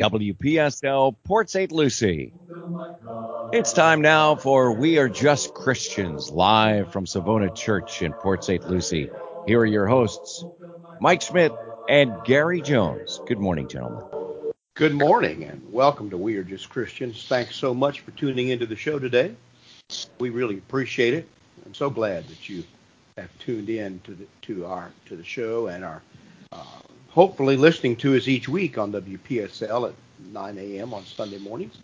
[0.00, 1.70] WPSL Port St.
[1.70, 2.32] Lucie.
[3.52, 8.66] It's time now for We Are Just Christians, live from Savona Church in Port St.
[8.66, 9.10] Lucie.
[9.46, 10.42] Here are your hosts,
[11.02, 11.52] Mike Schmidt
[11.86, 13.20] and Gary Jones.
[13.26, 14.02] Good morning, gentlemen.
[14.72, 17.26] Good morning, and welcome to We Are Just Christians.
[17.28, 19.34] Thanks so much for tuning into the show today.
[20.18, 21.28] We really appreciate it.
[21.66, 22.64] I'm so glad that you
[23.18, 26.00] have tuned in to the to our to the show and our
[26.52, 26.64] uh,
[27.10, 29.94] hopefully listening to us each week on WPSL at
[30.32, 30.94] 9 a.m.
[30.94, 31.76] on Sunday mornings.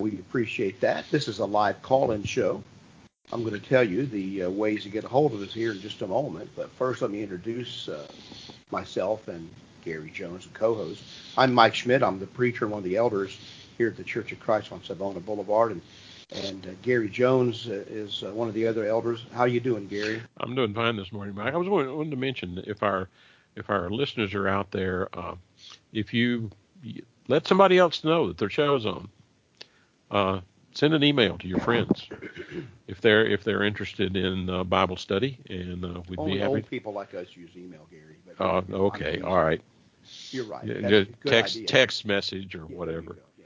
[0.00, 1.04] We appreciate that.
[1.10, 2.62] This is a live call-in show.
[3.32, 5.72] I'm going to tell you the uh, ways to get a hold of us here
[5.72, 8.06] in just a moment, but first let me introduce uh,
[8.70, 9.48] myself and
[9.84, 11.02] Gary Jones, the co-host.
[11.36, 12.02] I'm Mike Schmidt.
[12.02, 13.38] I'm the preacher and one of the elders
[13.78, 15.80] here at the Church of Christ on Savona Boulevard, and
[16.32, 19.24] and uh, Gary Jones uh, is uh, one of the other elders.
[19.32, 20.22] How you doing, Gary?
[20.38, 21.54] I'm doing fine this morning, Mike.
[21.54, 23.08] I was wanting to mention if our
[23.56, 25.34] if our listeners are out there, uh,
[25.92, 26.50] if you
[27.28, 29.08] let somebody else know that their show's on,
[30.10, 30.40] uh,
[30.72, 32.08] send an email to your friends
[32.86, 36.52] if they're if they're interested in uh, Bible study, and uh, we'd Only be happy.
[36.54, 38.16] old people like us use email, Gary.
[38.26, 39.60] But Uh, you know, okay, I'm- all right.
[40.30, 40.64] You're right.
[40.66, 41.66] Yeah, That's a just text idea.
[41.68, 43.16] text message or Yeah, whatever.
[43.38, 43.44] yeah.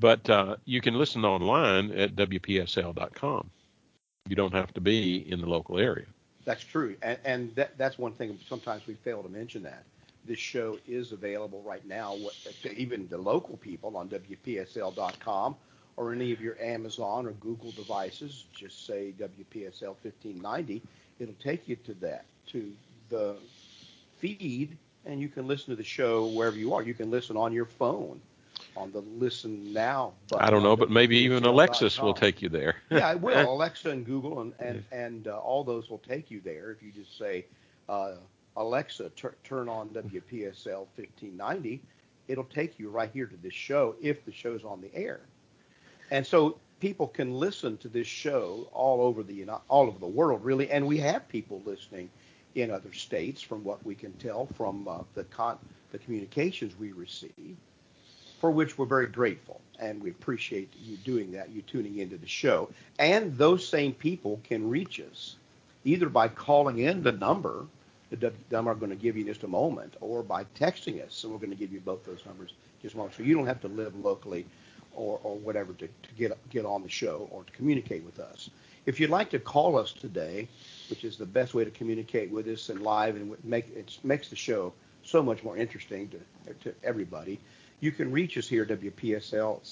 [0.00, 3.50] But uh, you can listen online at wpsl.com.
[4.28, 6.06] You don't have to be in the local area.
[6.48, 8.38] That's true, and, and that, that's one thing.
[8.48, 9.84] Sometimes we fail to mention that
[10.24, 12.16] this show is available right now
[12.62, 15.56] to even the local people on WPSL.com
[15.98, 18.46] or any of your Amazon or Google devices.
[18.54, 20.80] Just say WPSL 1590.
[21.20, 22.72] It'll take you to that to
[23.10, 23.36] the
[24.16, 26.82] feed, and you can listen to the show wherever you are.
[26.82, 28.22] You can listen on your phone
[28.78, 30.14] on the Listen Now.
[30.30, 31.44] button I don't know, but maybe even.
[31.44, 32.76] Alexis will take you there.
[32.90, 33.52] yeah, it will.
[33.54, 36.92] Alexa and Google and and, and uh, all those will take you there if you
[36.92, 37.44] just say,
[37.88, 38.12] uh,
[38.56, 41.80] Alexa, tur turn on WPSL 1590.
[42.28, 45.20] It'll take you right here to this show if the show's on the air.
[46.10, 50.44] And so people can listen to this show all over the all over the world,
[50.44, 50.70] really.
[50.70, 52.10] And we have people listening
[52.54, 55.58] in other states, from what we can tell from uh, the con-
[55.92, 57.56] the communications we receive
[58.38, 62.26] for which we're very grateful and we appreciate you doing that, you tuning into the
[62.26, 62.68] show.
[62.98, 65.36] And those same people can reach us
[65.84, 67.66] either by calling in the number,
[68.10, 71.14] that d- are going to give you in just a moment, or by texting us.
[71.14, 73.16] So we're going to give you both those numbers just a moment.
[73.16, 74.46] So you don't have to live locally
[74.94, 78.50] or, or whatever to, to get get on the show or to communicate with us.
[78.86, 80.48] If you'd like to call us today,
[80.88, 84.28] which is the best way to communicate with us and live and make it makes
[84.30, 84.72] the show
[85.04, 87.38] so much more interesting to, to everybody.
[87.80, 89.62] You can reach us here at WPSL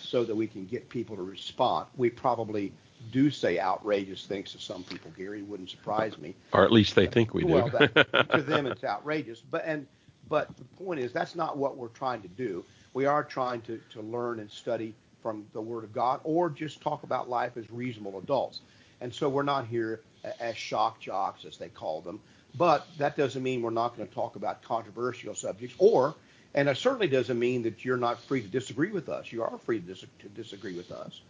[0.00, 1.86] so that we can get people to respond.
[1.96, 2.72] We probably
[3.12, 5.40] do say outrageous things to some people, Gary.
[5.40, 6.34] It wouldn't surprise me.
[6.52, 7.52] Or at least they think we do.
[7.52, 7.94] Well, that,
[8.32, 9.40] to them it's outrageous.
[9.50, 9.86] But and
[10.28, 12.64] but the point is that's not what we're trying to do.
[12.92, 16.80] We are trying to, to learn and study from the Word of God, or just
[16.80, 18.60] talk about life as reasonable adults.
[19.00, 20.00] And so we're not here
[20.38, 22.20] as shock jocks, as they call them.
[22.56, 26.14] But that doesn't mean we're not going to talk about controversial subjects, or
[26.54, 29.32] and it certainly doesn't mean that you're not free to disagree with us.
[29.32, 31.20] You are free to, dis- to disagree with us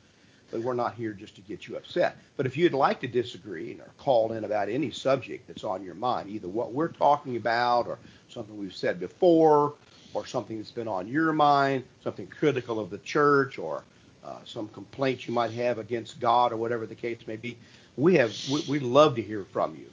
[0.50, 2.16] but we're not here just to get you upset.
[2.36, 5.94] But if you'd like to disagree or call in about any subject that's on your
[5.94, 9.74] mind, either what we're talking about or something we've said before
[10.12, 13.84] or something that's been on your mind, something critical of the church or
[14.24, 17.58] uh, some complaints you might have against God or whatever the case may be,
[17.96, 19.86] we have we, we'd love to hear from you.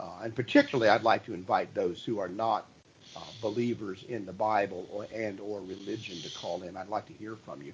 [0.00, 2.66] Uh, and particularly, I'd like to invite those who are not
[3.16, 6.76] uh, believers in the Bible or, and or religion to call in.
[6.76, 7.72] I'd like to hear from you.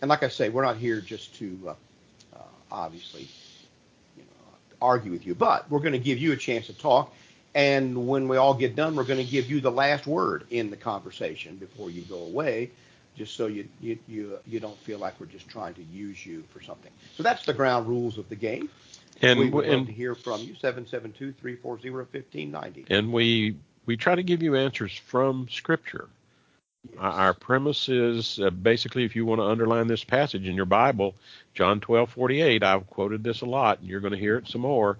[0.00, 1.74] And like I say, we're not here just to uh,
[2.34, 2.38] uh,
[2.70, 3.28] obviously
[4.16, 4.28] you know,
[4.80, 7.12] argue with you, but we're going to give you a chance to talk.
[7.54, 10.68] And when we all get done, we're going to give you the last word in
[10.70, 12.70] the conversation before you go away,
[13.16, 16.44] just so you you you, you don't feel like we're just trying to use you
[16.52, 16.92] for something.
[17.16, 18.68] So that's the ground rules of the game.
[19.22, 20.52] and we would love to hear from you.
[20.62, 22.84] 772-340-1590.
[22.90, 23.56] and we
[23.86, 26.10] we try to give you answers from Scripture.
[26.98, 31.14] Our- premise is uh, basically, if you want to underline this passage in your Bible,
[31.54, 32.62] John 12:48.
[32.62, 34.98] I've quoted this a lot, and you're going to hear it some more.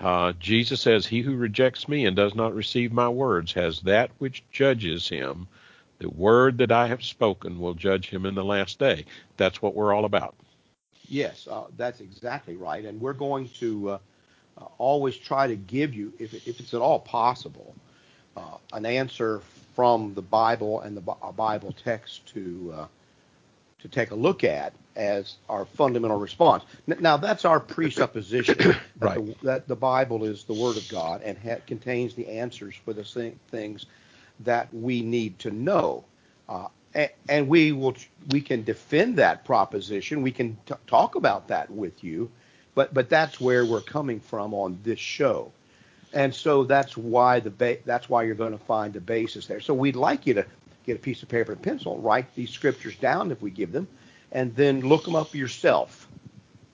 [0.00, 4.10] Uh, Jesus says, "He who rejects me and does not receive my words has that
[4.18, 5.48] which judges him.
[5.98, 9.04] The word that I have spoken will judge him in the last day."
[9.36, 10.34] That's what we're all about.
[11.08, 12.84] Yes, uh, that's exactly right.
[12.84, 13.98] And we're going to uh,
[14.58, 17.74] uh, always try to give you, if, if it's at all possible,
[18.36, 19.40] uh, an answer
[19.78, 22.86] from the Bible and the Bible text to uh,
[23.78, 26.64] to take a look at as our fundamental response.
[26.88, 29.24] Now, that's our presupposition that, right.
[29.24, 32.92] the, that the Bible is the Word of God and ha- contains the answers for
[32.92, 33.04] the
[33.52, 33.86] things
[34.40, 36.04] that we need to know.
[36.48, 37.94] Uh, and, and, we will
[38.30, 40.22] we can defend that proposition.
[40.22, 42.28] We can t- talk about that with you,
[42.74, 45.52] but but that's where we're coming from on this show,
[46.12, 49.60] and so that's why the ba- that's why you're going to find the basis there.
[49.60, 50.46] So we'd like you to
[50.86, 53.86] get a piece of paper and pencil, write these scriptures down if we give them,
[54.32, 56.08] and then look them up yourself.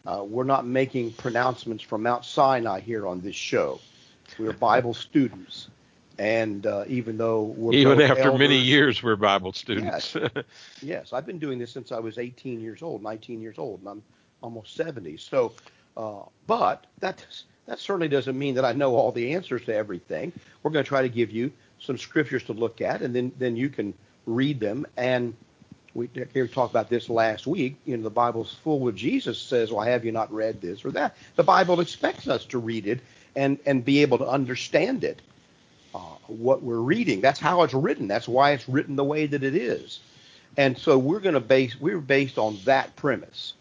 [0.06, 3.80] Uh, we're not making pronouncements from Mount Sinai here on this show.
[4.38, 5.68] We're Bible students,
[6.18, 10.14] and uh, even though we're even after elders, many years, we're Bible students.
[10.14, 10.30] Yes,
[10.82, 13.88] yes, I've been doing this since I was 18 years old, 19 years old, and
[13.88, 14.02] I'm
[14.42, 15.16] almost 70.
[15.16, 15.52] So,
[15.96, 17.24] uh, but that
[17.66, 20.32] that certainly doesn't mean that I know all the answers to everything.
[20.62, 23.56] We're going to try to give you some scriptures to look at, and then then
[23.56, 23.94] you can
[24.26, 24.86] read them.
[24.96, 25.34] And
[25.94, 27.76] we talked about this last week.
[27.84, 30.90] You know, the Bible's full with Jesus says, "Well, have you not read this or
[30.92, 33.00] that?" The Bible expects us to read it
[33.34, 35.22] and and be able to understand it.
[35.94, 37.20] Uh, what we're reading.
[37.20, 38.08] That's how it's written.
[38.08, 40.00] That's why it's written the way that it is.
[40.56, 43.54] And so we're going to base we're based on that premise.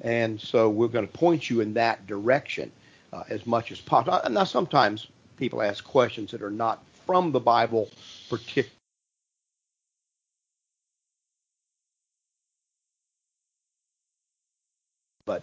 [0.00, 2.70] And so we're going to point you in that direction
[3.12, 4.20] uh, as much as possible.
[4.30, 7.90] Now sometimes people ask questions that are not from the Bible
[8.28, 8.72] particularly.
[15.26, 15.42] But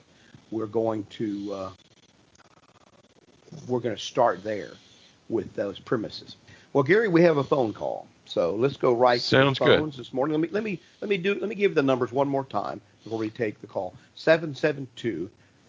[0.51, 1.69] we're going to uh,
[3.68, 4.71] we're going to start there
[5.29, 6.35] with those premises.
[6.73, 9.95] Well, Gary, we have a phone call, so let's go right Sounds to the phones
[9.95, 10.01] good.
[10.06, 10.33] this morning.
[10.33, 12.81] Let me let me let me do let me give the numbers one more time
[13.03, 13.94] before we take the call.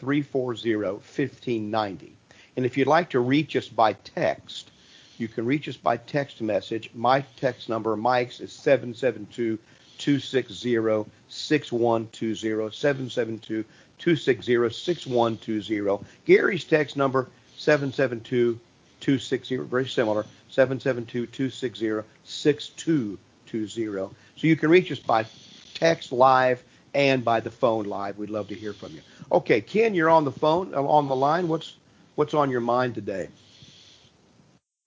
[0.02, 2.10] 772-340-1590.
[2.56, 4.70] And if you'd like to reach us by text,
[5.18, 6.90] you can reach us by text message.
[6.94, 9.58] My text number, Mike's, is 772
[9.98, 12.70] 260 6120.
[12.70, 13.64] 772
[13.98, 16.04] 260 6120.
[16.24, 18.58] Gary's text number, 772
[19.00, 24.14] 260, very similar, 772 260 6220.
[24.36, 25.26] So you can reach us by
[25.74, 26.62] text live
[26.96, 28.16] and by the phone live.
[28.16, 29.02] We'd love to hear from you.
[29.30, 31.46] Okay, Ken, you're on the phone, uh, on the line.
[31.46, 31.76] What's
[32.16, 33.28] what's on your mind today?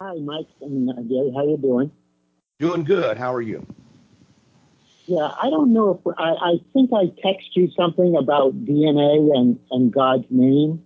[0.01, 1.31] Hi, Mike and uh, Gary.
[1.35, 1.91] How you doing?
[2.59, 3.17] Doing good.
[3.17, 3.65] How are you?
[5.07, 9.59] Yeah, I don't know if I, I think I text you something about DNA and,
[9.71, 10.83] and God's name.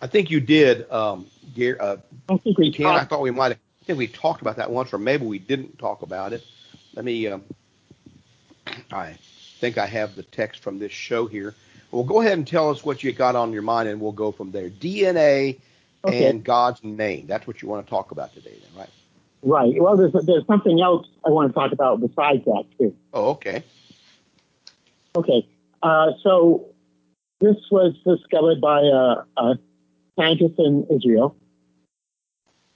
[0.00, 1.78] I think you did, um, Gary.
[1.78, 1.96] Uh,
[2.28, 3.10] I think we Ken, I talked.
[3.10, 3.58] thought we might have.
[3.82, 6.44] I think we talked about that once, or maybe we didn't talk about it.
[6.94, 7.26] Let me.
[7.28, 7.42] Um,
[8.92, 9.16] I
[9.64, 11.54] think I have the text from this show here.
[11.90, 14.30] Well, go ahead and tell us what you got on your mind, and we'll go
[14.30, 14.68] from there.
[14.68, 15.58] DNA
[16.04, 16.26] Okay.
[16.26, 17.26] and God's name.
[17.26, 18.90] That's what you want to talk about today, then, right?
[19.42, 19.72] Right.
[19.80, 22.94] Well, there's there's something else I want to talk about besides that too.
[23.14, 23.62] Oh, okay.
[25.16, 25.48] Okay.
[25.82, 26.66] Uh, so
[27.40, 29.58] this was discovered by a, a
[30.16, 31.34] scientist in Israel,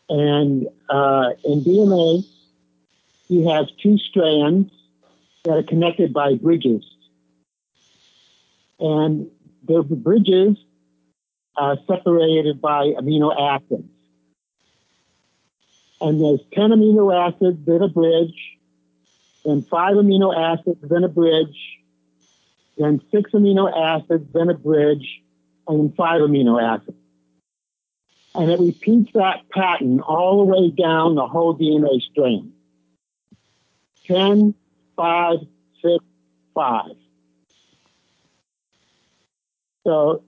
[0.08, 2.24] and uh, in DNA,
[3.28, 4.72] you have two strands
[5.48, 6.84] that are connected by bridges,
[8.78, 9.30] and
[9.66, 10.58] the bridges
[11.56, 13.88] are separated by amino acids.
[16.02, 18.34] And there's 10 amino acids, then a bridge,
[19.46, 21.56] then five amino acids, then a bridge,
[22.76, 25.22] then six amino acids, then a bridge,
[25.66, 26.98] and then five amino acids.
[28.34, 32.52] And it repeats that pattern all the way down the whole DNA strand.
[34.06, 34.54] 10,
[34.98, 35.38] 5,
[35.80, 36.04] 6,
[36.54, 36.84] 5.
[39.86, 40.24] So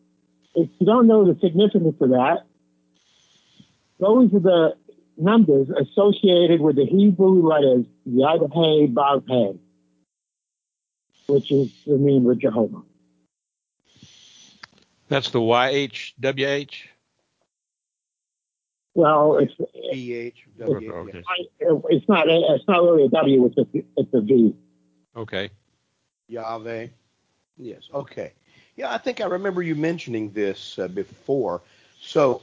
[0.55, 2.47] if you don't know the significance of that,
[3.99, 4.77] those are the
[5.19, 9.59] numbers associated with the Hebrew letters Yud Hey Vav Hey,
[11.27, 12.83] which is the name of Jehovah.
[15.09, 16.85] That's the YHWH.
[18.95, 19.55] Well, it's
[19.93, 20.93] B H W.
[20.93, 21.23] Okay.
[21.61, 23.67] it's not it's not really a W, it's a
[23.97, 24.55] it's a V.
[25.17, 25.51] Okay.
[26.29, 26.89] Yahweh.
[27.57, 27.83] Yes.
[27.93, 28.33] Okay.
[28.77, 31.61] Yeah, I think I remember you mentioning this uh, before.
[32.01, 32.43] So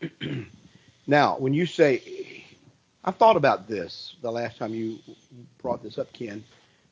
[1.06, 2.44] now, when you say,
[3.04, 4.98] I've thought about this the last time you
[5.58, 6.44] brought this up, Ken,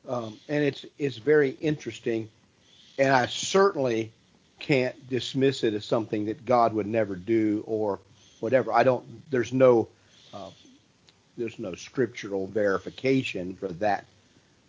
[0.07, 2.29] um, and it's it's very interesting,
[2.99, 4.11] and I certainly
[4.59, 7.99] can't dismiss it as something that God would never do or
[8.41, 8.73] whatever.
[8.73, 9.05] I don't.
[9.31, 9.89] There's no
[10.33, 10.51] uh,
[11.37, 14.05] there's no scriptural verification for that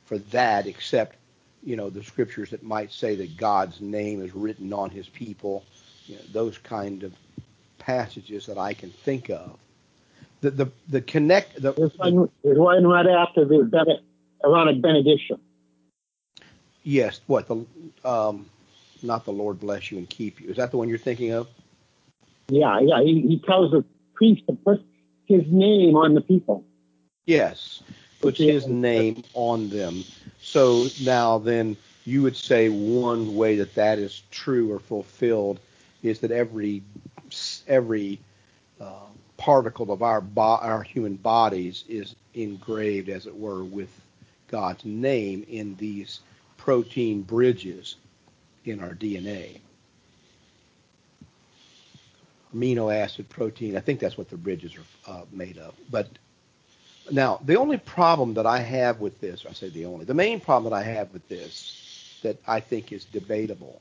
[0.06, 1.16] for that except
[1.64, 5.64] you know, the scriptures that might say that God's name is written on His people,
[6.08, 7.14] you know, those kind of
[7.78, 9.58] passages that I can think of.
[10.40, 14.00] The the the connect the, There's one, there's one right after the bene-
[14.44, 15.38] Aaronic benediction.
[16.84, 17.64] yes, what the
[18.04, 18.46] um,
[19.02, 20.50] not the Lord bless you and keep you.
[20.50, 21.48] Is that the one you're thinking of?
[22.48, 23.02] Yeah, yeah.
[23.02, 23.84] He, he tells the
[24.14, 24.82] priest to put
[25.26, 26.64] his name on the people.
[27.26, 27.82] Yes,
[28.20, 28.52] puts Yeah.
[28.52, 30.04] his name on them.
[30.40, 35.60] So now then, you would say one way that that is true or fulfilled
[36.02, 36.82] is that every
[37.68, 38.18] every
[38.80, 39.06] uh,
[39.36, 43.88] particle of our bo- our human bodies is engraved, as it were, with
[44.48, 46.20] God's name in these
[46.56, 47.96] protein bridges
[48.64, 49.60] in our DNA.
[52.54, 53.76] Amino acid protein.
[53.76, 55.74] I think that's what the bridges are uh, made of.
[55.90, 56.08] But
[57.10, 60.40] now, the only problem that I have with this, I say the only, the main
[60.40, 61.66] problem that I have with this
[62.22, 63.80] that I think is debatable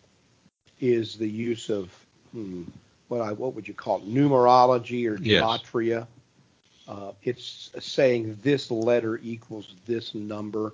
[0.80, 1.92] is the use of
[2.32, 2.64] hmm,
[3.08, 5.60] what I what would you call it, numerology or Yes.
[5.60, 6.08] gematria.
[6.88, 10.74] Uh, it's saying this letter equals this number,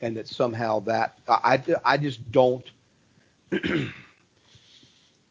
[0.00, 2.70] and that somehow that I, I, I just don't.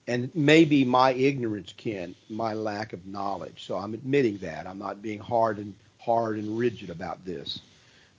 [0.08, 3.66] and maybe my ignorance, Ken, my lack of knowledge.
[3.66, 7.60] So I'm admitting that I'm not being hard and hard and rigid about this,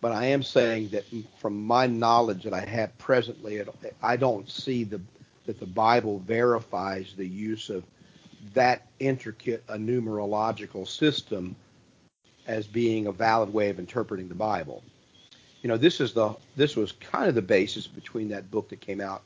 [0.01, 1.05] but I am saying that
[1.39, 3.63] from my knowledge that I have presently,
[4.03, 5.01] I don't see the
[5.47, 7.85] that the Bible verifies the use of
[8.55, 11.55] that intricate a numerological system
[12.49, 14.83] as being a valid way of interpreting the Bible.
[15.63, 18.81] You know, this is the this was kind of the basis between that book that
[18.81, 19.23] came out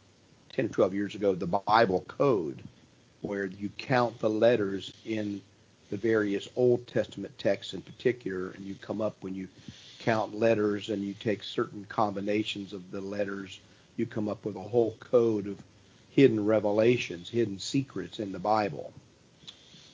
[0.61, 2.63] 10 or 12 years ago, the Bible Code,
[3.23, 5.41] where you count the letters in
[5.89, 9.49] the various Old Testament texts in particular, and you come up when you
[10.01, 13.59] count letters and you take certain combinations of the letters,
[13.97, 15.57] you come up with a whole code of
[16.11, 18.93] hidden revelations, hidden secrets in the Bible.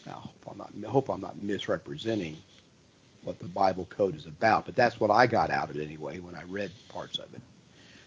[0.04, 2.37] Now, I hope I'm not, I hope I'm not misrepresenting
[3.23, 6.18] what the Bible code is about, but that's what I got out of it anyway
[6.18, 7.40] when I read parts of it.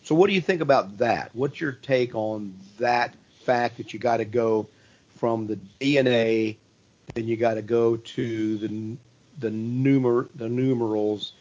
[0.10, 1.30] So, what do you think about that?
[1.34, 3.14] What's your take on that
[3.44, 4.68] fact that you got to go
[5.18, 6.58] from the DNA,
[7.14, 8.98] then you got to go to the
[9.38, 11.34] the numer the numerals,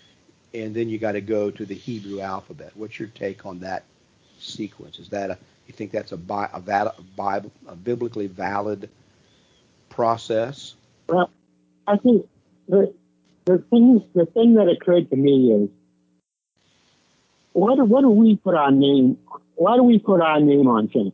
[0.53, 2.73] and then you got to go to the Hebrew alphabet?
[2.75, 3.85] What's your take on that
[4.39, 4.99] sequence?
[4.99, 8.91] Is that a you think that's a, bi, a, val, a, Bible, a biblically valid
[9.89, 10.75] process?
[11.09, 11.31] Well,
[11.87, 12.29] I think
[12.69, 12.93] the
[13.47, 15.71] the thing the thing that occurred to me is
[17.53, 19.19] why do what do we put our name
[19.55, 21.13] why do we put our name on things?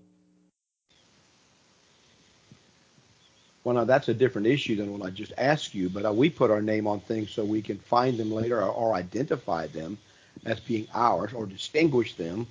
[3.65, 6.29] Well, now that's a different issue than what I just asked you, but uh, we
[6.29, 9.97] put our name on things so we can find them later or, or identify them
[10.45, 12.47] as being ours or distinguish them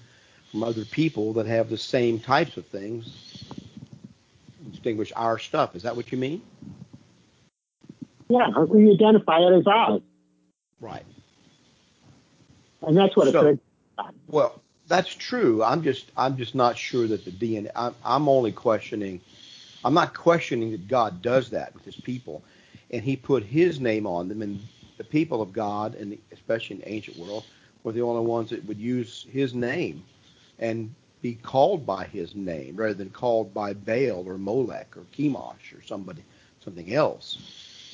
[0.50, 3.46] from other people that have the same types of things.
[4.72, 5.76] Distinguish our stuff.
[5.76, 6.42] Is that what you mean?
[8.30, 10.02] Yeah, we identify it as ours,
[10.82, 11.06] Right.
[12.82, 13.60] and that's what So- occurred.
[14.28, 15.64] Well, that's true.
[15.64, 17.72] I'm just I'm just not sure that the DNA.
[17.76, 19.22] I'm, I'm only questioning.
[19.86, 22.44] I'm not questioning that God does that with His people,
[22.92, 24.62] and He put His name on them, and
[24.98, 27.46] the people of God, and especially in the ancient world,
[27.84, 30.04] were the only ones that would use His name
[30.60, 35.78] and be called by His name rather than called by Baal or Molech or Chemosh
[35.78, 36.24] or somebody
[36.64, 37.40] something else.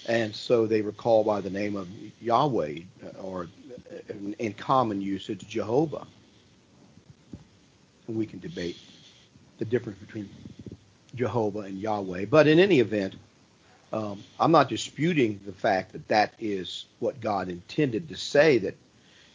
[0.09, 1.87] And so they were called by the name of
[2.19, 2.79] Yahweh,
[3.21, 3.47] or
[4.39, 6.07] in, common usage, Jehovah.
[8.07, 8.75] We can debate
[9.59, 10.27] the difference between
[11.13, 12.25] Jehovah and Yahweh.
[12.25, 13.17] But in any event,
[13.93, 18.75] um, I'm not disputing the fact that that is what God intended to say that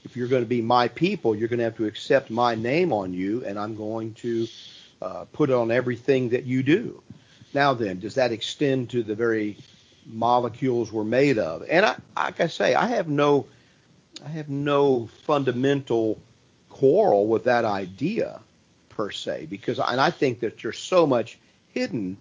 [0.05, 2.93] if you're going to be my people, you're going to have to accept my name
[2.93, 4.49] on you, and I'm going to
[5.01, 7.01] uh, put on everything that you do.
[7.55, 9.57] Now then, does that extend to the very
[10.07, 11.65] molecules we're made of?
[11.69, 13.47] And I, like I say, I have no,
[14.25, 16.21] I have no fundamental
[16.69, 18.41] quarrel with that idea
[18.89, 21.39] per se, because and I think that there's so much
[21.73, 22.17] hidden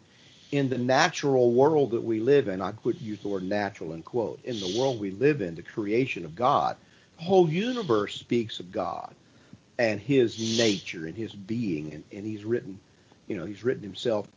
[0.52, 2.62] in the natural world that we live in.
[2.62, 4.40] I could use the word natural in quote.
[4.44, 6.78] In the world we live in, the creation of God,
[7.18, 9.16] the whole universe speaks of God
[9.80, 12.80] and His nature and His being, and, and He's written,
[13.28, 14.28] you know, He's written Himself.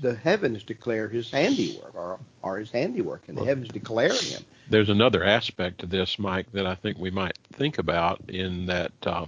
[0.00, 4.42] The heavens declare His handiwork, are His handiwork, and the heavens declare Him.
[4.70, 8.92] There's another aspect to this, Mike, that I think we might think about in that
[9.04, 9.26] uh,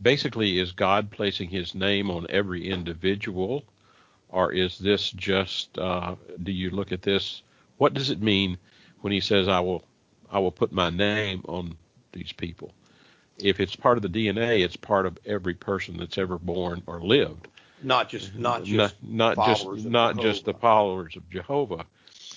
[0.00, 3.64] basically is God placing his name on every individual,
[4.28, 7.42] or is this just, uh, do you look at this?
[7.78, 8.58] What does it mean
[9.00, 9.84] when he says, I will,
[10.30, 11.76] I will put my name on
[12.12, 12.72] these people?
[13.42, 17.00] if it's part of the DNA, it's part of every person that's ever born or
[17.00, 17.48] lived.
[17.82, 21.86] Not just not just not, not just not just the followers of Jehovah.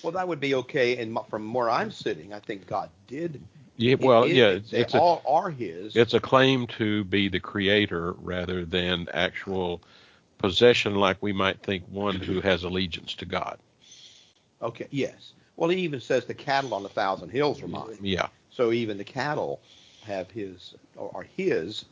[0.03, 0.97] Well, that would be okay.
[0.97, 3.41] And from where I'm sitting, I think God did.
[3.77, 5.95] Yeah, well, it, yeah, it, it's all a, are His.
[5.95, 9.81] It's a claim to be the creator rather than actual
[10.37, 13.57] possession, like we might think one who has allegiance to God.
[14.61, 14.87] Okay.
[14.91, 15.33] Yes.
[15.55, 17.97] Well, he even says the cattle on the thousand hills are mine.
[18.01, 18.27] Yeah.
[18.51, 19.59] So even the cattle
[20.03, 21.85] have his or are his.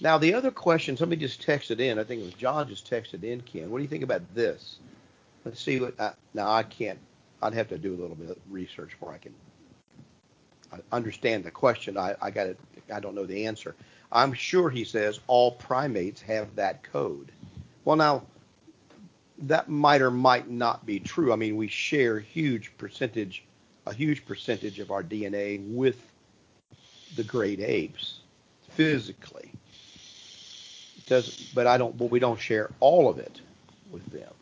[0.00, 1.98] Now the other question, somebody just texted in.
[1.98, 3.40] I think it was John just texted in.
[3.42, 4.76] Ken, what do you think about this?
[5.44, 5.98] Let's see what.
[6.00, 6.98] I, now I can't.
[7.42, 9.34] I'd have to do a little bit of research before I can
[10.92, 11.96] understand the question.
[11.96, 12.58] I, I got it.
[12.92, 13.74] I don't know the answer.
[14.12, 17.32] I'm sure he says all primates have that code.
[17.84, 18.22] Well, now
[19.38, 21.32] that might or might not be true.
[21.32, 23.44] I mean, we share huge percentage,
[23.86, 26.00] a huge percentage of our DNA with
[27.16, 28.20] the great apes
[28.70, 29.52] physically.
[31.04, 31.96] It does, but I don't.
[31.96, 33.40] But we don't share all of it
[33.90, 34.32] with them.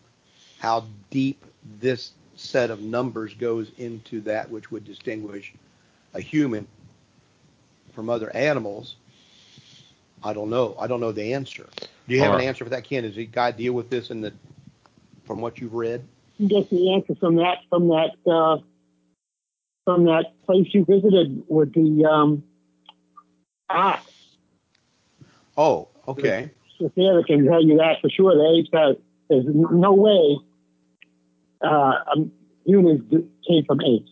[0.58, 1.44] How deep
[1.80, 5.52] this set of numbers goes into that which would distinguish
[6.14, 6.66] a human
[7.92, 8.96] from other animals,
[10.24, 10.76] I don't know.
[10.78, 11.68] I don't know the answer.
[12.08, 13.04] Do you have an answer for that, Ken?
[13.04, 14.32] Does the guy deal with this in the
[15.24, 16.04] from what you've read?
[16.38, 18.58] You get the answer from that from that uh,
[19.84, 22.42] from that place you visited with the um,
[23.68, 24.02] ah.
[25.56, 26.50] Oh, okay.
[26.80, 28.34] If they can tell you that for sure.
[28.34, 28.96] The apes have,
[29.28, 30.38] there's no way
[31.62, 32.32] uh, um,
[32.64, 33.02] humans
[33.46, 34.10] came from apes.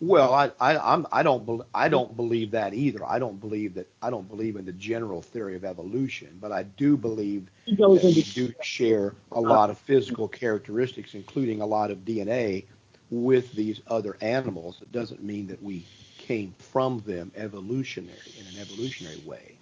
[0.00, 3.04] Well, I I I'm, I don't be, I don't believe that either.
[3.04, 6.62] I don't believe that I don't believe in the general theory of evolution, but I
[6.62, 11.98] do believe that we do share a lot of physical characteristics, including a lot of
[12.04, 12.66] DNA,
[13.10, 14.78] with these other animals.
[14.82, 15.84] It doesn't mean that we
[16.28, 19.56] came from them evolutionary in an evolutionary way.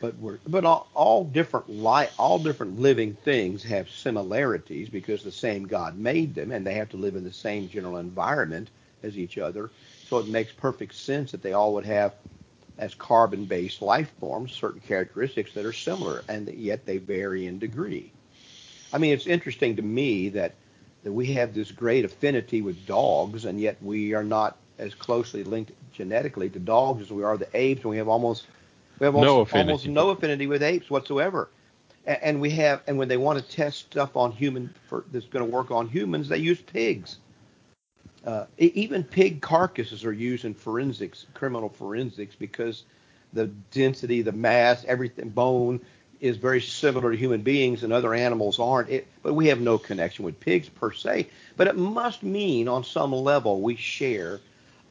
[0.00, 5.30] But we're but all, all different li- all different living things have similarities because the
[5.32, 8.70] same God made them, and they have to live in the same general environment
[9.04, 9.70] as each other.
[10.08, 12.14] So it makes perfect sense that they all would have,
[12.78, 18.10] as carbon-based life forms, certain characteristics that are similar, and yet they vary in degree.
[18.92, 20.54] I mean, it's interesting to me that
[21.04, 25.44] that we have this great affinity with dogs, and yet we are not as closely
[25.44, 28.46] linked genetically to dogs as we are the apes, and we have almost
[28.98, 29.70] we have no almost, affinity.
[29.70, 31.48] almost no affinity with apes whatsoever.
[32.06, 35.26] And, and we have, and when they want to test stuff on human for, that's
[35.26, 37.18] going to work on humans, they use pigs.
[38.24, 42.84] Uh, even pig carcasses are used in forensics, criminal forensics, because
[43.32, 45.80] the density, the mass, everything, bone
[46.20, 48.90] is very similar to human beings and other animals aren't.
[48.90, 51.28] It, but we have no connection with pigs per se.
[51.56, 54.40] But it must mean on some level we share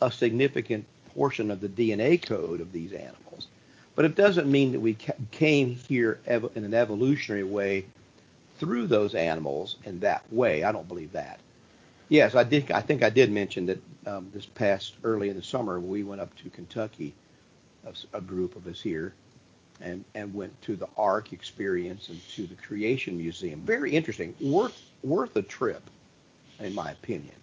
[0.02, 3.48] a significant portion of the DNA code of these animals.
[3.96, 4.96] But it doesn't mean that we
[5.32, 7.86] came here in an evolutionary way
[8.60, 10.64] through those animals in that way.
[10.64, 11.40] I don't believe that.
[12.10, 12.72] Yes, I did.
[12.72, 16.22] I think I did mention that um, this past early in the summer we went
[16.22, 17.14] up to Kentucky,
[17.86, 19.14] a, a, group of us here,
[19.82, 23.62] and and went to the Ark experience and to the Creation Museum.
[23.62, 25.90] Very interesting, worth worth a trip,
[26.60, 27.36] in my opinion.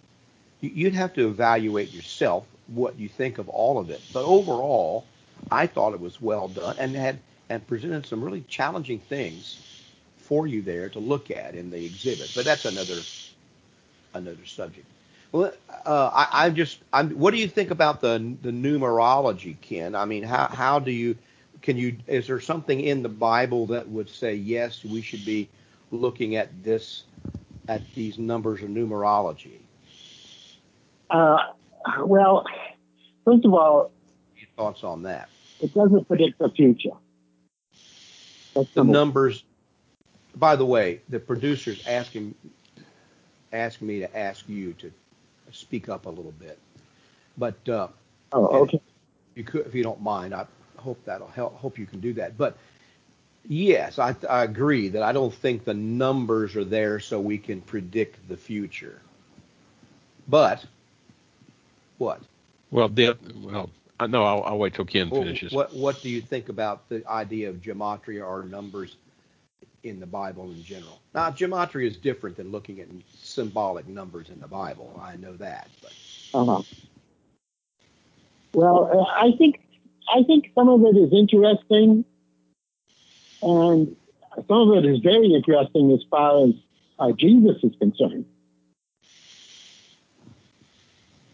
[0.61, 5.05] You'd have to evaluate yourself what you think of all of it, but overall,
[5.51, 9.61] I thought it was well done and had and presented some really challenging things
[10.17, 12.31] for you there to look at in the exhibit.
[12.35, 13.01] But that's another
[14.13, 14.87] another subject.
[15.31, 15.53] Well,
[15.85, 17.11] uh, I, I'm just, I'm.
[17.11, 19.95] What do you think about the the numerology, Ken?
[19.95, 21.17] I mean, how how do you,
[21.61, 21.97] can you?
[22.07, 25.49] Is there something in the Bible that would say yes, we should be
[25.91, 27.03] looking at this,
[27.67, 29.59] at these numbers of numerology?
[31.09, 31.37] Uh,
[32.03, 32.45] well,
[33.23, 33.91] first of all,
[34.37, 35.29] Your thoughts on that?
[35.61, 36.91] It doesn't predict the future.
[38.53, 39.43] That's the numbers.
[40.35, 42.35] By the way, the producers asking
[43.53, 44.91] asked me to ask you to
[45.51, 46.59] speak up a little bit.
[47.37, 47.87] But uh,
[48.33, 48.81] oh, okay.
[49.31, 50.45] If you could, if you don't mind, I
[50.77, 51.55] hope that'll help.
[51.57, 52.37] Hope you can do that.
[52.37, 52.57] But
[53.47, 57.61] yes, I, I agree that I don't think the numbers are there so we can
[57.61, 59.01] predict the future.
[60.27, 60.65] But
[61.97, 62.21] what?
[62.71, 63.69] Well, the, well,
[64.07, 65.51] no, I'll, I'll wait till Ken finishes.
[65.51, 68.95] What What do you think about the idea of gematria or numbers
[69.85, 70.99] in the Bible in general.
[71.13, 72.87] Now, gematria is different than looking at
[73.21, 74.99] symbolic numbers in the Bible.
[75.01, 75.93] I know that, but.
[76.33, 76.63] Uh-huh.
[78.53, 79.61] Well, uh, I think
[80.13, 82.03] I think some of it is interesting,
[83.41, 83.95] and
[84.47, 86.53] some of it is very interesting as far as
[86.97, 88.25] uh, Jesus is concerned.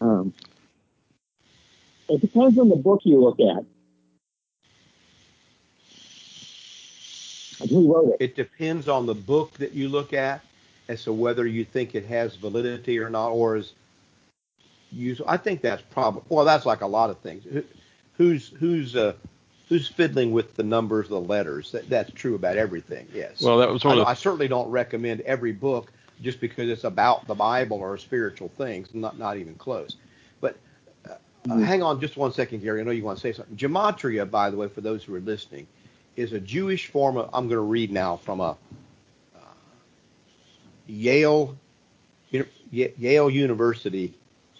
[0.00, 0.34] Um,
[2.08, 3.64] It depends on the book you look at.
[7.70, 8.24] Who wrote it?
[8.24, 10.44] It depends on the book that you look at
[10.88, 13.72] as to whether you think it has validity or not, or is
[14.92, 15.26] useful.
[15.28, 16.44] I think that's probably well.
[16.44, 17.44] That's like a lot of things.
[17.44, 17.64] Who-
[18.18, 19.14] Who's who's uh,
[19.68, 21.72] who's fiddling with the numbers, the letters?
[21.72, 23.08] That, that's true about everything.
[23.14, 23.40] Yes.
[23.42, 26.68] Well, that was one I, of the I certainly don't recommend every book just because
[26.68, 28.94] it's about the Bible or spiritual things.
[28.94, 29.96] Not not even close.
[31.48, 32.80] Uh, uh, hang on just one second, Gary.
[32.80, 33.56] I know you want to say something.
[33.56, 35.66] Gematria, by the way, for those who are listening,
[36.16, 37.30] is a Jewish form of.
[37.32, 38.56] I'm going to read now from a
[39.34, 39.38] uh,
[40.86, 41.56] Yale
[42.70, 44.14] Yale University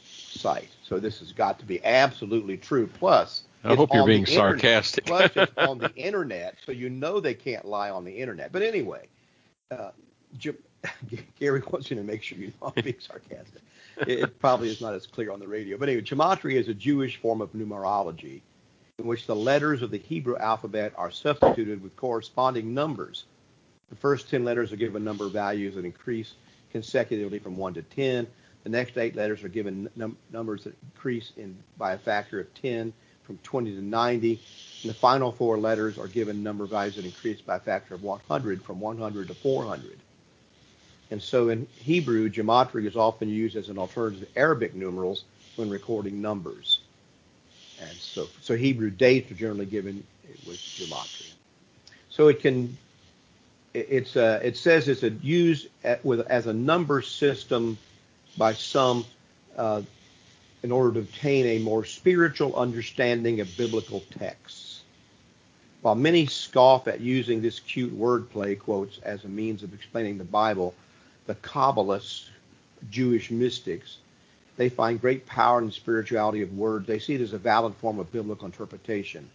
[0.04, 0.68] site.
[0.82, 2.86] So this has got to be absolutely true.
[2.86, 5.06] Plus, I hope you're being sarcastic.
[5.06, 8.52] Plus, it's on the internet, so you know they can't lie on the internet.
[8.52, 9.06] But anyway,
[9.70, 9.90] uh,
[11.38, 13.62] Gary wants you to make sure you know I'm being sarcastic.
[13.98, 15.76] It, it probably is not as clear on the radio.
[15.76, 18.40] But anyway, gematria is a Jewish form of numerology
[18.98, 23.24] in which the letters of the Hebrew alphabet are substituted with corresponding numbers.
[23.90, 26.34] The first 10 letters are given number values that increase
[26.70, 28.26] consecutively from 1 to 10.
[28.64, 32.54] The next eight letters are given num- numbers that increase in by a factor of
[32.54, 32.92] 10
[33.24, 34.40] from 20 to 90.
[34.82, 38.02] And the final four letters are given number values that increase by a factor of
[38.02, 39.98] 100 from 100 to 400.
[41.12, 45.70] And so in Hebrew, gematria is often used as an alternative to Arabic numerals when
[45.70, 46.80] recording numbers.
[47.78, 50.04] And so, so Hebrew dates are generally given
[50.46, 51.34] with gematria.
[52.10, 52.78] So it can,
[53.74, 57.78] it- it's uh, it says it's a, used at, with as a number system
[58.38, 59.06] by some
[59.56, 59.82] uh,
[60.62, 64.84] in order to obtain a more spiritual understanding of biblical texts.
[65.82, 70.24] While many scoff at using this cute wordplay quotes as a means of explaining the
[70.24, 70.74] Bible,
[71.26, 72.26] the Kabbalists,
[72.90, 73.98] Jewish mystics,
[74.56, 76.86] they find great power in the spirituality of words.
[76.86, 79.28] They see it as a valid form of biblical interpretation.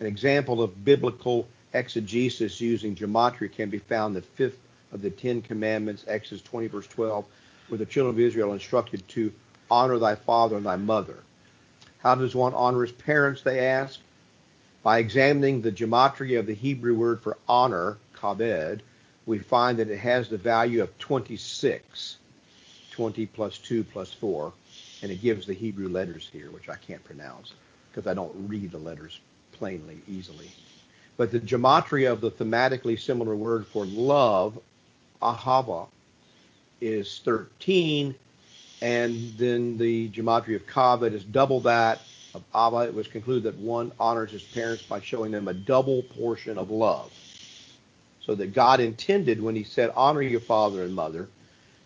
[0.00, 4.58] An example of biblical exegesis using gematria can be found in the fifth
[4.92, 7.24] of the Ten Commandments, Exodus 20, verse 12,
[7.68, 9.32] where the children of Israel are instructed to
[9.70, 11.16] honor thy father and thy mother.
[11.98, 13.98] How does one honor his parents, they ask?
[14.82, 18.80] By examining the gematria of the Hebrew word for honor, kabed,
[19.26, 22.16] we find that it has the value of 26,
[22.92, 24.52] 20 plus 2 plus 4,
[25.02, 27.52] and it gives the Hebrew letters here, which I can't pronounce
[27.90, 29.20] because I don't read the letters
[29.52, 30.50] plainly, easily.
[31.16, 34.58] But the gematria of the thematically similar word for love,
[35.20, 35.88] ahava,
[36.80, 38.14] is 13,
[38.82, 42.02] and then the gematria of kavod is double that
[42.34, 42.88] of Abba.
[42.88, 46.70] It was concluded that one honors his parents by showing them a double portion of
[46.70, 47.10] love.
[48.26, 51.28] So that God intended when he said, honor your father and mother,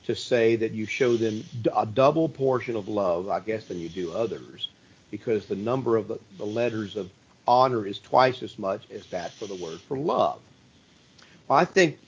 [0.07, 1.45] to say that you show them
[1.77, 4.69] a double portion of love, I guess, than you do others,
[5.11, 7.11] because the number of the, the letters of
[7.47, 10.41] honor is twice as much as that for the word for love.
[11.47, 11.99] Well, I think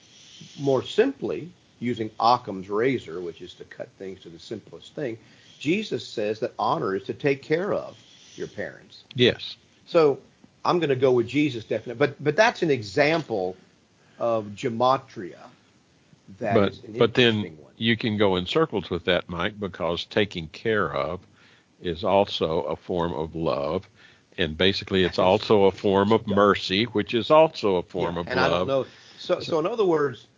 [0.58, 5.18] more simply, using Occam's razor, which is to cut things to the simplest thing,
[5.58, 7.96] Jesus says that honor is to take care of
[8.36, 9.04] your parents.
[9.14, 9.56] yes.
[9.84, 10.18] So
[10.64, 13.56] I'm going to go with Jesus definitely, but but that's an example
[14.22, 15.50] of gematria.
[16.38, 17.74] That but but then one.
[17.76, 21.20] you can go in circles with that, Mike, because taking care of
[21.80, 23.88] is also a form of love,
[24.38, 28.32] and basically it's also a form of mercy, which is also a form Yeah, of
[28.32, 28.66] and I love.
[28.66, 28.86] don't know.
[29.18, 30.28] So, so in other words,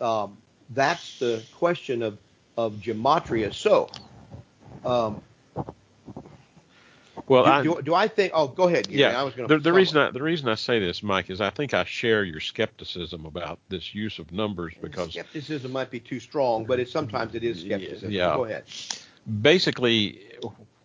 [0.00, 2.18] um, that's the question of
[2.56, 3.52] of gematria.
[3.52, 3.90] So,
[4.84, 5.22] um,
[7.28, 8.32] Well, do, I, do, do I think?
[8.34, 8.88] Oh, go ahead.
[8.88, 11.40] Yeah, I was going the, the reason I, the reason I say this, Mike, is
[11.40, 16.00] I think I share your skepticism about this use of numbers because skepticism might be
[16.00, 18.10] too strong, but it sometimes it is skepticism.
[18.10, 18.34] Yeah.
[18.36, 18.64] Go ahead.
[19.42, 20.20] basically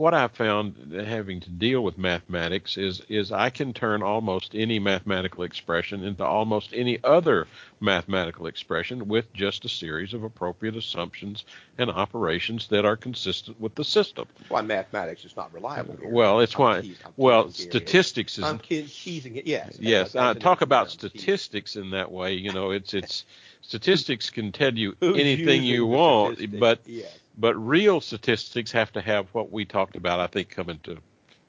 [0.01, 4.79] what I found having to deal with mathematics is is I can turn almost any
[4.79, 7.45] mathematical expression into almost any other
[7.79, 11.45] mathematical expression with just a series of appropriate assumptions
[11.77, 14.27] and operations that are consistent with the system.
[14.49, 15.93] Why mathematics is not reliable.
[15.93, 16.11] Gary.
[16.11, 19.45] Well, it's I'm why well teasing statistics is I'm teasing it.
[19.45, 19.77] Yes.
[19.79, 21.09] yes, uh, talk about term, teasing.
[21.09, 22.33] statistics in that way.
[22.33, 23.23] You know, it's it's
[23.61, 26.59] statistics can tell you Who's anything you want, statistic?
[26.59, 27.19] but yes.
[27.41, 30.19] But real statistics have to have what we talked about.
[30.19, 30.97] I think coming to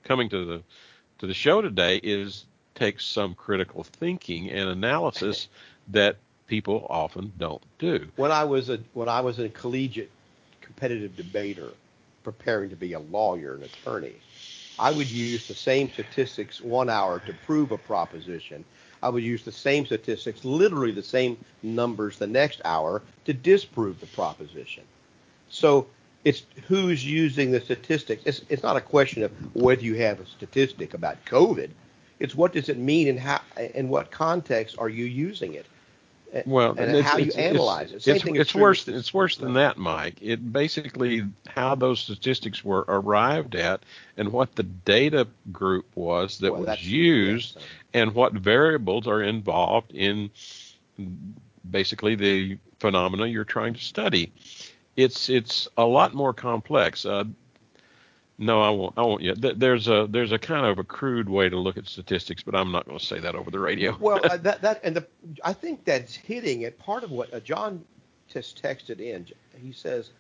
[0.05, 0.63] coming to the
[1.19, 5.49] to the show today is takes some critical thinking and analysis
[5.89, 8.09] that people often don't do.
[8.17, 10.11] when I was a when I was a collegiate
[10.63, 11.69] competitive debater,
[12.25, 14.15] preparing to be a lawyer and attorney,
[14.79, 18.65] I would use the same statistics one hour to prove a proposition.
[19.03, 24.01] I would use the same statistics, literally the same numbers, the next hour to disprove
[24.01, 24.85] the proposition.
[25.53, 25.87] So
[26.25, 28.23] It's who's using the statistics.
[28.25, 31.71] It's, it's not a question of whether you have a statistic about COVID.
[32.21, 33.41] It's what does it mean and how,
[33.75, 35.67] in what context are you using it?
[36.47, 38.03] Well, and how you analyze it.
[38.03, 38.87] Same it's, thing it's worse.
[38.87, 40.17] with- It's worse than that, Mike.
[40.23, 43.83] It basically how those statistics were arrived at,
[44.17, 47.59] and what the data group was that Well, was used,
[47.93, 50.31] and what variables are involved in
[51.69, 54.33] basically the phenomena you're trying to study.
[54.97, 57.07] It's it's a lot more complex.
[57.07, 57.25] Uh,
[58.39, 58.95] no, I won't.
[58.97, 59.37] I won't yet.
[59.59, 62.73] There's a there's a kind of a crude way to look at statistics, but I'm
[62.73, 63.97] not going to say that over the radio.
[64.01, 65.07] well, uh, that that and the
[65.45, 66.79] I think that's hitting it.
[66.79, 67.85] Part of what uh, John
[68.29, 69.27] just texted in,
[69.63, 70.11] he says,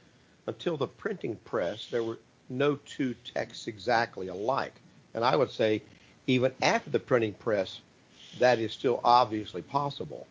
[0.47, 4.75] until the printing press, there were no two texts exactly alike,
[5.15, 5.83] and I would say,
[6.27, 7.81] even after the printing press,
[8.39, 10.27] that is still obviously possible.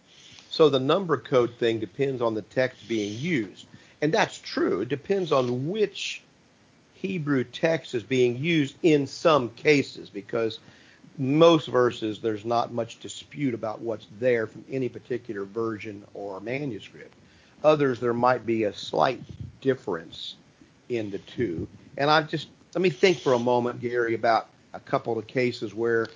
[0.49, 3.65] So the number code thing depends on the text being used,
[4.02, 4.82] and that's true.
[4.82, 6.22] It depends on which
[6.96, 10.60] Hebrew text is being used in some cases because
[11.18, 17.14] most verses there's not much dispute about what's there from any particular version or manuscript.
[17.64, 19.22] Others there might be a slight
[19.62, 20.36] difference
[20.90, 21.68] in the two.
[21.98, 25.74] And I just let me think for a moment, Gary, about a couple of cases
[25.74, 26.08] where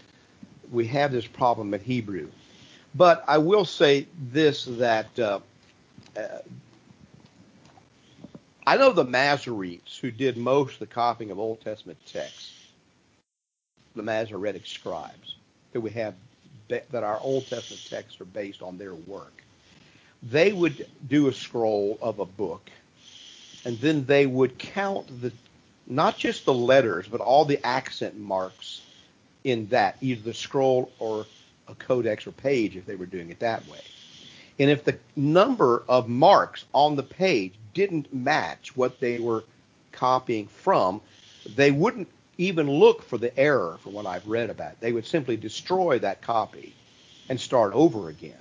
[0.72, 2.30] we have this problem in Hebrew.
[2.96, 5.40] But I will say this that uh,
[6.16, 6.40] uh,
[8.68, 12.52] I know the Masoretes who did most of the copying of Old Testament texts,
[13.96, 15.36] the Masoretic scribes,
[15.74, 16.16] that we have
[16.68, 19.44] that our Old Testament texts are based on their work.
[20.24, 22.72] They would do a scroll of a book,
[23.66, 25.32] and then they would count the
[25.88, 28.82] not just the letters, but all the accent marks
[29.44, 31.28] in that, either the scroll or
[31.68, 33.82] a codex or page if they were doing it that way.
[34.60, 39.44] And if the number of marks on the page didn't match what they were
[39.92, 41.02] copying from,
[41.56, 44.80] they wouldn't even look for the error from what I've read about.
[44.80, 46.74] They would simply destroy that copy
[47.30, 48.38] and start over again.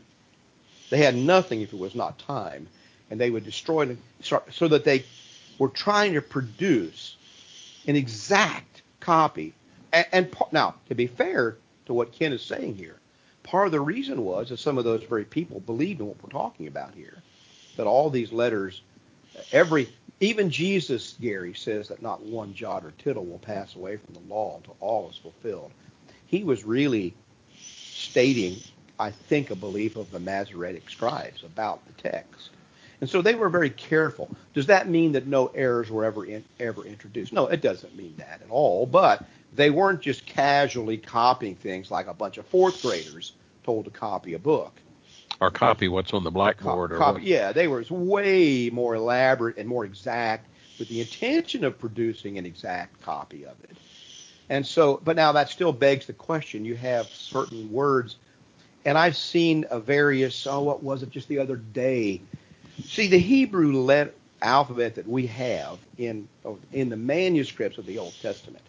[0.91, 2.69] They had nothing if it was not time,
[3.11, 3.99] and they would destroy it
[4.51, 5.05] so that they
[5.59, 7.17] were trying to produce
[7.87, 9.55] an exact copy.
[9.93, 12.99] And, and now, to be fair to what Ken is saying here,
[13.45, 16.31] part of the reason was that some of those very people believed in what we're
[16.31, 17.23] talking about here,
[17.77, 18.83] that all these letters,
[19.53, 19.89] every
[20.21, 24.35] even Jesus, Gary says that not one jot or tittle will pass away from the
[24.35, 25.71] law until all is fulfilled.
[26.27, 27.15] He was really
[27.61, 28.57] stating,
[28.99, 32.51] I think, a belief of the Masoretic scribes about the text.
[33.01, 34.35] And so they were very careful.
[34.55, 37.33] Does that mean that no errors were ever in, ever introduced?
[37.33, 38.87] No, it doesn't mean that at all.
[38.87, 43.91] But they weren't just casually copying things like a bunch of fourth graders told to
[43.91, 44.73] copy a book.
[45.41, 49.69] or copy what's on the blackboard or Copy- yeah, they were way more elaborate and
[49.69, 53.77] more exact with the intention of producing an exact copy of it.
[54.49, 56.65] And so, but now that still begs the question.
[56.65, 58.17] You have certain words,
[58.85, 60.47] and I've seen a various.
[60.47, 62.21] Oh, what was it just the other day?
[62.85, 66.29] See, the Hebrew let, alphabet that we have in
[66.73, 68.63] in the manuscripts of the Old Testament,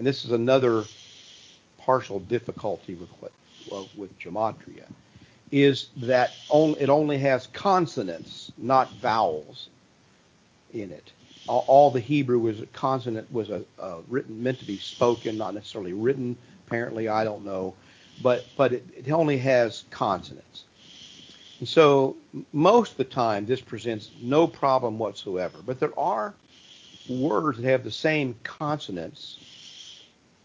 [0.00, 0.86] and this is another
[1.76, 3.32] partial difficulty with what
[3.94, 4.86] with gematria,
[5.52, 9.68] is that on, it only has consonants, not vowels,
[10.72, 11.12] in it.
[11.46, 15.36] All, all the Hebrew was a consonant was a, a written meant to be spoken,
[15.36, 16.34] not necessarily written.
[16.66, 17.74] Apparently, I don't know,
[18.22, 20.64] but but it, it only has consonants.
[21.58, 22.16] And so
[22.54, 25.58] most of the time, this presents no problem whatsoever.
[25.62, 26.32] But there are
[27.06, 29.40] words that have the same consonants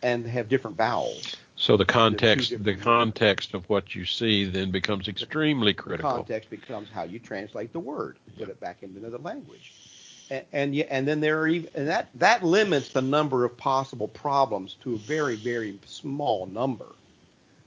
[0.06, 1.36] and have different vowels.
[1.56, 6.12] So the context, the context of what you see then becomes extremely critical.
[6.12, 9.74] The context becomes how you translate the word, put it back into another language,
[10.30, 14.08] and and, and then there are even and that that limits the number of possible
[14.08, 16.90] problems to a very very small number,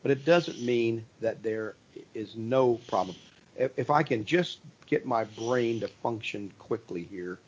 [0.02, 1.74] but it doesn't mean that there
[2.14, 3.16] is no problem.
[3.56, 7.40] If, if I can just get my brain to function quickly here,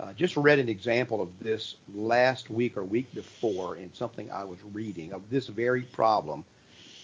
[0.00, 4.44] uh, just read an example of this last week or week before in something I
[4.44, 6.44] was reading of this very problem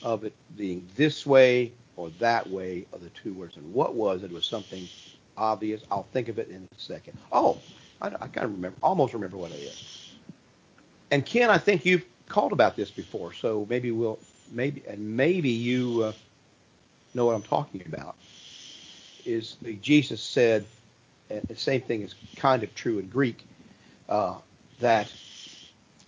[0.02, 3.56] of it being this way or that way of the two words.
[3.56, 4.26] And what was it?
[4.26, 4.88] It was something
[5.36, 5.82] obvious.
[5.90, 7.18] I'll think of it in a second.
[7.32, 7.58] Oh,
[8.00, 10.16] I, I kind of remember, almost remember what it is.
[11.10, 14.18] And Ken, I think you've called about this before, so maybe we'll
[14.50, 16.12] maybe and maybe you uh,
[17.14, 18.16] know what I'm talking about.
[19.24, 20.66] Is the Jesus said,
[21.30, 23.44] and the same thing is kind of true in Greek,
[24.08, 24.36] uh,
[24.80, 25.12] that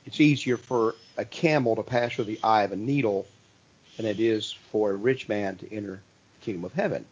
[0.04, 3.26] it's easier for a camel to pass through the eye of a needle
[3.96, 6.02] than it is for a rich man to enter
[6.38, 7.04] the kingdom of heaven.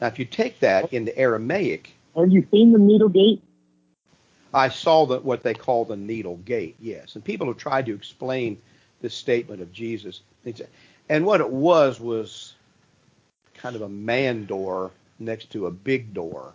[0.00, 3.42] Now, if you take that into Aramaic, Have you seen the needle gate?
[4.52, 7.14] I saw the, what they call the needle gate, yes.
[7.14, 8.60] And people have tried to explain
[9.00, 10.22] this statement of Jesus.
[11.08, 12.54] And what it was was
[13.54, 16.54] kind of a man door next to a big door.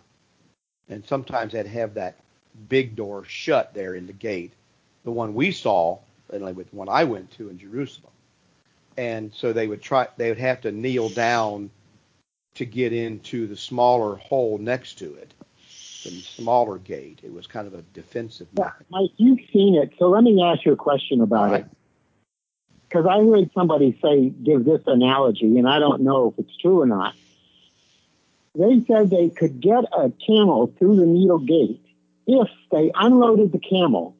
[0.88, 2.16] And sometimes they'd have that
[2.68, 4.52] big door shut there in the gate.
[5.04, 5.98] The one we saw,
[6.32, 8.12] and like with the one I went to in Jerusalem.
[8.96, 11.70] And so they would try they would have to kneel down
[12.54, 15.34] to get into the smaller hole next to it
[16.04, 17.20] the smaller gate.
[17.22, 18.46] It was kind of a defensive.
[18.56, 21.60] Yeah, Mike, you've seen it, so let me ask you a question about right.
[21.60, 21.66] it.
[22.88, 26.80] Because I heard somebody say, give this analogy, and I don't know if it's true
[26.80, 27.14] or not.
[28.56, 31.84] They said they could get a camel through the needle gate
[32.26, 34.16] if they unloaded the camel,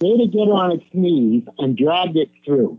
[0.00, 2.78] they'd get on its knees and dragged it through.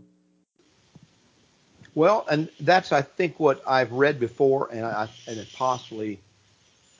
[1.94, 6.20] Well, and that's I think what I've read before, and I and it possibly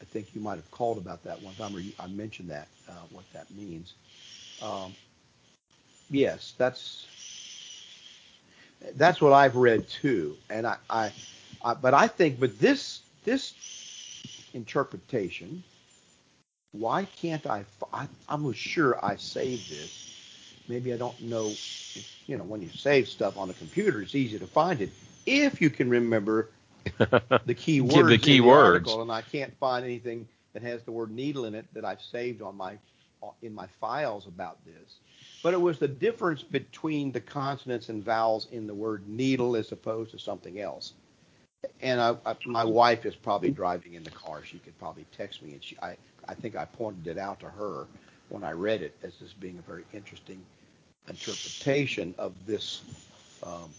[0.01, 2.69] I think you might have called about that one time, or you, I mentioned that
[2.89, 3.93] uh, what that means.
[4.63, 4.95] Um,
[6.11, 7.07] yes, that's
[8.95, 11.13] that's what I've read too, and I, I,
[11.63, 13.57] I, but I think, but this this
[14.55, 15.65] interpretation,
[16.73, 17.67] why can't I?
[17.93, 20.07] I I'm sure I saved this.
[20.69, 21.59] Maybe I don't know.
[21.97, 24.93] If, you know, when you save stuff on a computer, it's easy to find it
[25.27, 26.51] if you can remember
[27.47, 28.45] the key words the key in words.
[28.45, 31.85] the article, and I can't find anything that has the word needle in it that
[31.85, 32.79] I've saved on my
[33.43, 35.01] in my files about this.
[35.43, 39.73] But it was the difference between the consonants and vowels in the word needle as
[39.73, 40.95] opposed to something else.
[41.81, 44.43] And I, I, my wife is probably driving in the car.
[44.45, 45.97] She could probably text me, and she, I,
[46.29, 47.87] I think I pointed it out to her
[48.29, 50.45] when I read it as this being a very interesting
[51.09, 52.83] interpretation of this
[53.43, 53.75] um,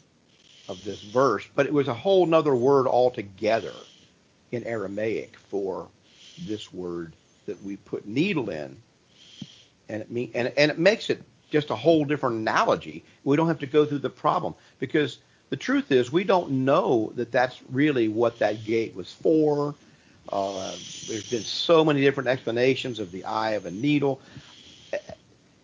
[0.67, 3.75] of this verse, but it was a whole nother word altogether
[4.51, 5.89] in Aramaic for
[6.37, 7.13] this word
[7.47, 8.77] that we put needle in,
[9.89, 13.03] and it mean, and, and it makes it just a whole different analogy.
[13.23, 17.11] We don't have to go through the problem because the truth is we don't know
[17.15, 19.75] that that's really what that gate was for.
[20.29, 20.75] Uh,
[21.07, 24.19] there's been so many different explanations of the eye of a needle.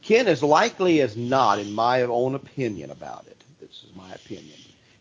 [0.01, 4.57] Ken, as likely as not, in my own opinion about it, this is my opinion,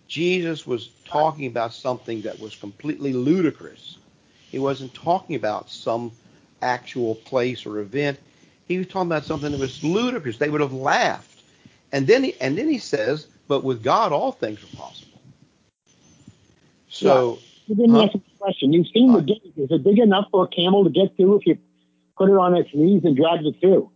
[0.09, 3.99] Jesus was talking about something that was completely ludicrous.
[4.51, 6.13] He wasn't talking about some
[6.61, 8.19] actual place or event.
[8.69, 10.37] He was talking about something that was ludicrous.
[10.37, 11.43] They would have laughed.
[11.93, 15.21] And then he, and then he says, but with God all things are possible.
[16.89, 17.75] So yeah.
[17.75, 18.03] you didn't huh?
[18.05, 18.73] answer the question.
[18.73, 19.53] You've seen the gate.
[19.59, 21.59] Is it big enough for a camel to get through if you
[22.17, 23.91] put it on its knees and drag it through?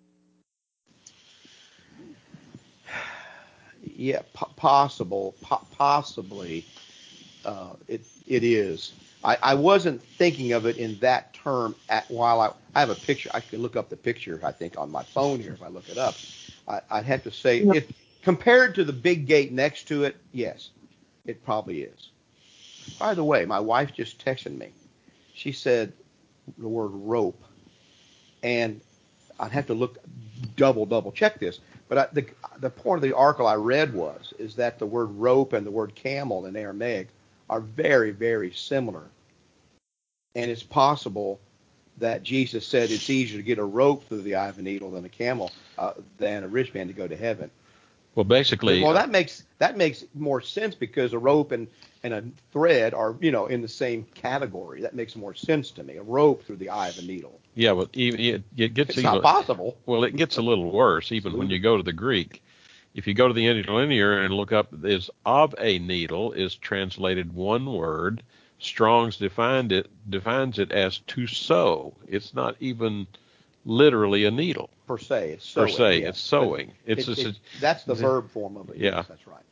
[3.96, 6.62] yeah, p- possible, po- possibly,
[7.46, 8.92] uh, it it is.
[9.24, 12.94] I, I wasn't thinking of it in that term at while I, I have a
[12.94, 13.30] picture.
[13.32, 14.38] I can look up the picture.
[14.44, 16.14] I think on my phone here if I look it up.
[16.68, 17.90] I, I'd have to say if
[18.26, 20.70] compared to the big gate next to it, yes,
[21.26, 22.08] it probably is.
[22.98, 24.72] By the way, my wife just texted me.
[25.32, 25.92] She said
[26.58, 27.40] the word rope,
[28.42, 28.80] and
[29.38, 29.98] I'd have to look
[30.56, 31.60] double double check this.
[31.88, 32.26] But I, the
[32.58, 35.70] the point of the article I read was is that the word rope and the
[35.70, 37.06] word camel in Aramaic
[37.48, 39.04] are very very similar,
[40.34, 41.38] and it's possible
[41.98, 44.90] that Jesus said it's easier to get a rope through the eye of a needle
[44.90, 47.52] than a camel uh, than a rich man to go to heaven.
[48.16, 51.68] Well, basically, well uh, that makes that makes more sense because a rope and
[52.02, 54.80] and a thread are you know in the same category.
[54.80, 55.98] That makes more sense to me.
[55.98, 57.38] A rope through the eye of a needle.
[57.54, 59.76] Yeah, well, even it, it gets it's even, not possible.
[59.84, 62.42] Well, it gets a little worse even when you go to the Greek.
[62.94, 67.34] If you go to the interlinear and look up, is of a needle is translated
[67.34, 68.22] one word.
[68.58, 71.94] Strong's defined it defines it as to sew.
[72.08, 73.06] It's not even
[73.66, 75.32] literally a needle per se.
[75.32, 75.66] It's sewing.
[75.66, 76.02] per se.
[76.02, 76.08] yeah.
[76.08, 76.68] It's sewing.
[76.86, 78.76] But It's it- just, it- that's the verb form of it.
[78.76, 78.96] Yeah.
[78.96, 79.42] Yes, that's right.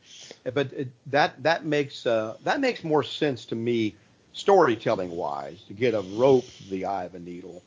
[0.53, 3.95] But it, that that makes uh, that makes more sense to me,
[4.33, 7.61] storytelling wise, to get a rope to the eye of a needle.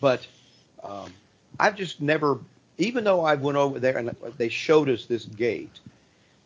[0.00, 0.26] But
[0.82, 1.12] um,
[1.58, 2.38] I've just never,
[2.78, 5.80] even though I went over there and they showed us this gate.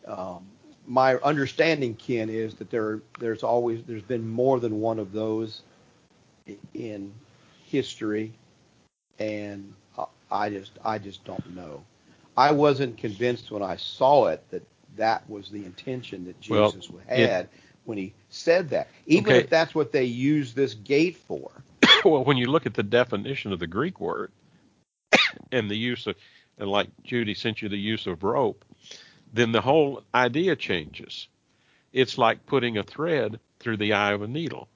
[0.07, 0.45] Um,
[0.87, 5.61] my understanding, Ken, is that there there's always there's been more than one of those
[6.73, 7.11] in
[7.65, 8.31] history,
[9.19, 9.73] and
[10.31, 11.83] I- just I just don't know.
[12.37, 14.63] I wasn't convinced when I saw it that
[14.97, 17.49] that was the intention that Well, Jesus it- had
[17.85, 18.87] when he said that.
[19.05, 19.39] Even Okay.
[19.39, 21.51] if that's what they use this gate for.
[22.05, 24.31] well, when you look at the definition of the Greek word
[25.51, 26.15] and the use of,
[26.57, 28.65] and like Judy sent you the use of rope,
[29.33, 31.27] then the whole idea changes.
[31.93, 34.67] It's like putting a thread through the eye of a needle,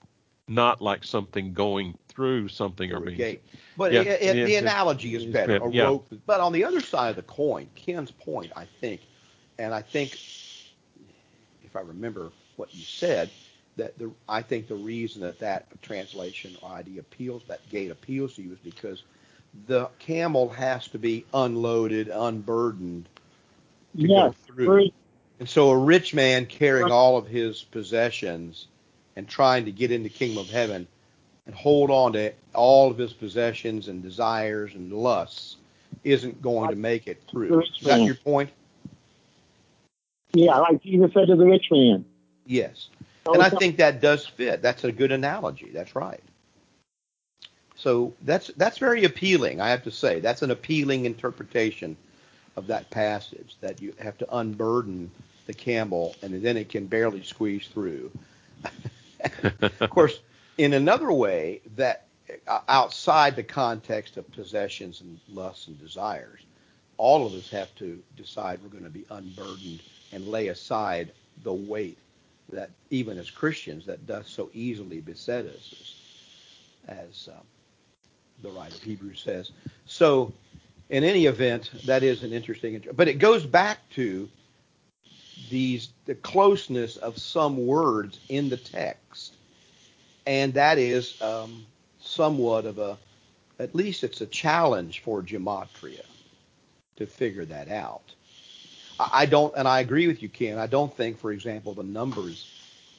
[0.48, 3.42] not like something going through something or through a being gate.
[3.78, 5.54] But Yeah, it, it, it's- the analogy is better.
[5.54, 5.84] better, A yeah.
[5.86, 6.14] rope.
[6.26, 9.00] But on the other side of the coin, Ken's point, I think,
[9.58, 10.20] and I think,
[11.64, 13.30] if I remember what you said,
[13.78, 18.36] that the I think the reason that that translation or idea appeals, that gate appeals
[18.36, 19.04] to you, is because
[19.68, 23.08] the camel has to be unloaded, unburdened
[23.98, 24.66] to Yes, go through.
[24.66, 24.94] very-
[25.40, 28.68] And so a rich man carrying all of his possessions
[29.16, 30.86] and trying to get into kingdom of heaven
[31.50, 35.58] and hold on to all of his possessions and desires and lusts
[36.04, 37.62] isn't going to make it through.
[37.62, 38.52] Is that your point?
[40.34, 42.06] yeah, like Jesus said to the rich man.
[42.46, 42.90] Yes.
[43.26, 44.62] And I think that does fit.
[44.62, 45.72] That's a good analogy.
[45.74, 46.22] That's right.
[47.76, 50.20] So that's that's very appealing, I have to say.
[50.20, 51.98] That's an appealing interpretation
[52.58, 55.10] of that passage that you have to unburden
[55.48, 58.12] the camel and then it can barely squeeze through.
[59.72, 60.20] of course,
[60.60, 62.06] in another way that
[62.46, 66.42] uh, outside the context of possessions and lusts and desires,
[66.98, 69.82] all of us have to decide we're going to be unburdened
[70.12, 71.98] and lay aside the weight
[72.52, 75.96] that even as Christians that does so easily beset us,
[76.90, 77.46] as, um,
[78.42, 79.52] the writer of Hebrews says.
[79.86, 80.34] So,
[80.90, 84.28] in any event, that is an interesting, but it goes back to
[85.50, 89.36] these the closeness of some words in the text,
[90.30, 91.66] and that is um,
[92.00, 93.00] somewhat of a,
[93.58, 96.06] at least it's a challenge for gematria
[96.98, 98.04] to figure that out.
[99.00, 100.60] I I don't, and I agree with you, Ken.
[100.60, 102.48] I don't think, for example, the numbers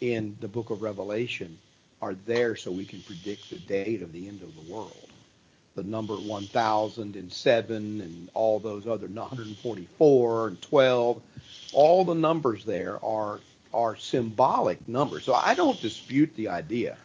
[0.01, 1.57] in the book of Revelation
[2.03, 5.09] are there so we can predict the date of the end of the world.
[5.77, 11.23] The number 1007 and all those other 144 and 12,
[11.75, 13.39] all the numbers there are
[13.73, 15.25] are symbolic numbers.
[15.25, 16.99] So I don't dispute the idea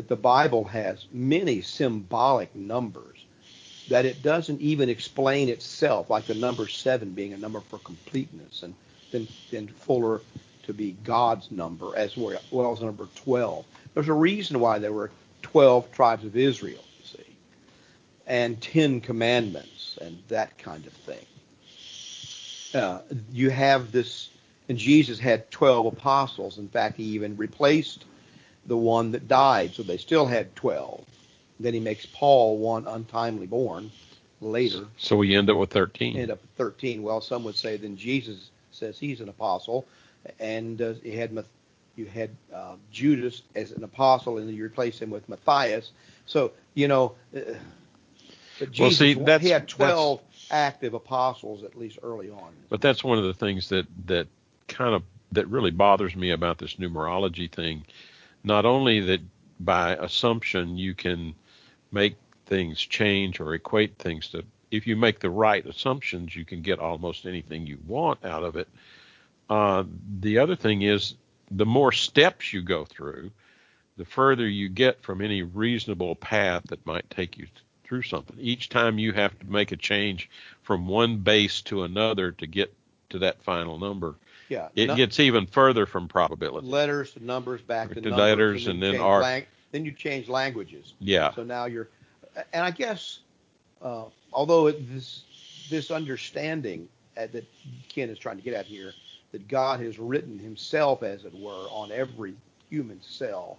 [0.00, 3.26] that the Bible has many symbolic numbers
[3.88, 8.62] that it doesn't even explain itself, like the number seven being a number for completeness,
[8.62, 8.72] and
[9.10, 10.22] then then Fuller
[10.62, 13.66] to be God's number as well as number twelve.
[13.92, 15.10] There's a reason why there were
[15.42, 17.36] twelve tribes of Israel, you see,
[18.26, 21.26] and ten commandments and that kind of thing.
[22.72, 24.30] Uh, you have this,
[24.70, 26.56] and Jesus had twelve apostles.
[26.56, 28.06] In fact, he even replaced
[28.66, 31.04] the one that died, so they still had twelve.
[31.58, 33.90] Then he makes Paul one untimely born
[34.40, 36.16] later, So we end up with 13.
[36.16, 37.02] end up with 13.
[37.02, 39.84] Well, some would say then Jesus says he's an apostle,
[40.38, 41.44] and uh, you had
[41.96, 45.90] you had uh, Judas as an apostle, and then you replace him with Matthias.
[46.26, 47.40] So you know, uh,
[48.58, 52.52] but Jesus, see, that's- he had 12 active apostles at least early on.
[52.68, 54.26] But that's one of the things that that
[54.68, 55.02] kind of
[55.32, 57.84] that really bothers me about this numerology thing.
[58.42, 59.20] Not only that
[59.58, 61.34] by assumption you can
[61.92, 62.16] make
[62.46, 66.78] things change or equate things to if you make the right assumptions you can get
[66.78, 68.68] almost anything you want out of it.
[69.48, 69.84] Uh,
[70.20, 71.14] the other thing is
[71.50, 73.30] the more steps you go through,
[73.96, 77.46] the further you get from any reasonable path that might take you
[77.82, 78.36] through something.
[78.38, 80.30] Each time you have to make a change
[80.62, 82.72] from one base to another to get
[83.10, 84.14] to that final number,
[84.50, 86.66] Yeah, it gets even further from probability.
[86.66, 89.22] letters to numbers back to, To numbers, letters and and then, then change arc.
[89.22, 90.92] lang- then you change languages.
[90.98, 91.32] Yeah.
[91.34, 91.88] So now you're,
[92.52, 93.20] and I guess,
[93.80, 95.22] uh, although it, this
[95.70, 97.44] this understanding uh, that
[97.88, 98.92] Ken is trying to get at here,
[99.30, 102.34] that God has written Himself, as it were, on every
[102.68, 103.56] human cell,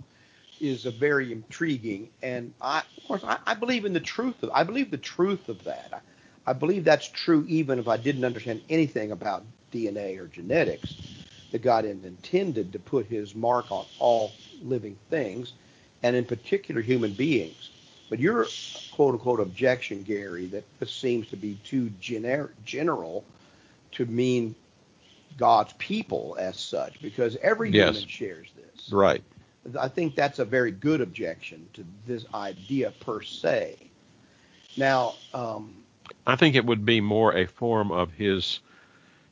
[0.59, 2.09] is a very intriguing.
[2.21, 4.51] And I, of course, I, I believe in the truth of.
[4.53, 5.89] I believe the truth of that.
[5.93, 10.95] I, I believe that's true, even if I didn't understand anything about DNA or genetics.
[11.51, 15.53] That God intended to put His mark on all living things,
[16.03, 17.71] and in particular human beings.
[18.09, 18.47] But your
[18.91, 23.23] quote unquote objection, Gary, that this seems to be too gener- general
[23.93, 24.55] to mean
[25.37, 27.95] God's people as such, because every Yes.
[27.95, 28.93] human shares this.
[28.93, 29.23] Right.
[29.79, 33.75] I think that's a very good objection to this idea per se.
[34.75, 35.73] Now, um,
[36.25, 38.59] I think it would be more a form of his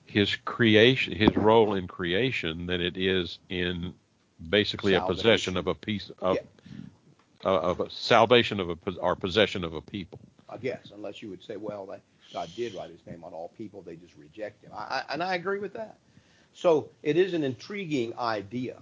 [0.09, 3.93] his creation, his role in creation, than it is in
[4.49, 6.39] basically a possession of a piece of
[7.45, 10.19] uh, of a salvation of a or possession of a people.
[10.49, 12.01] I guess, unless you would say, well, that
[12.33, 14.71] God did write His name on all people, they just reject Him.
[14.75, 15.97] I, I, and I agree with that.
[16.53, 18.77] So it is an intriguing idea,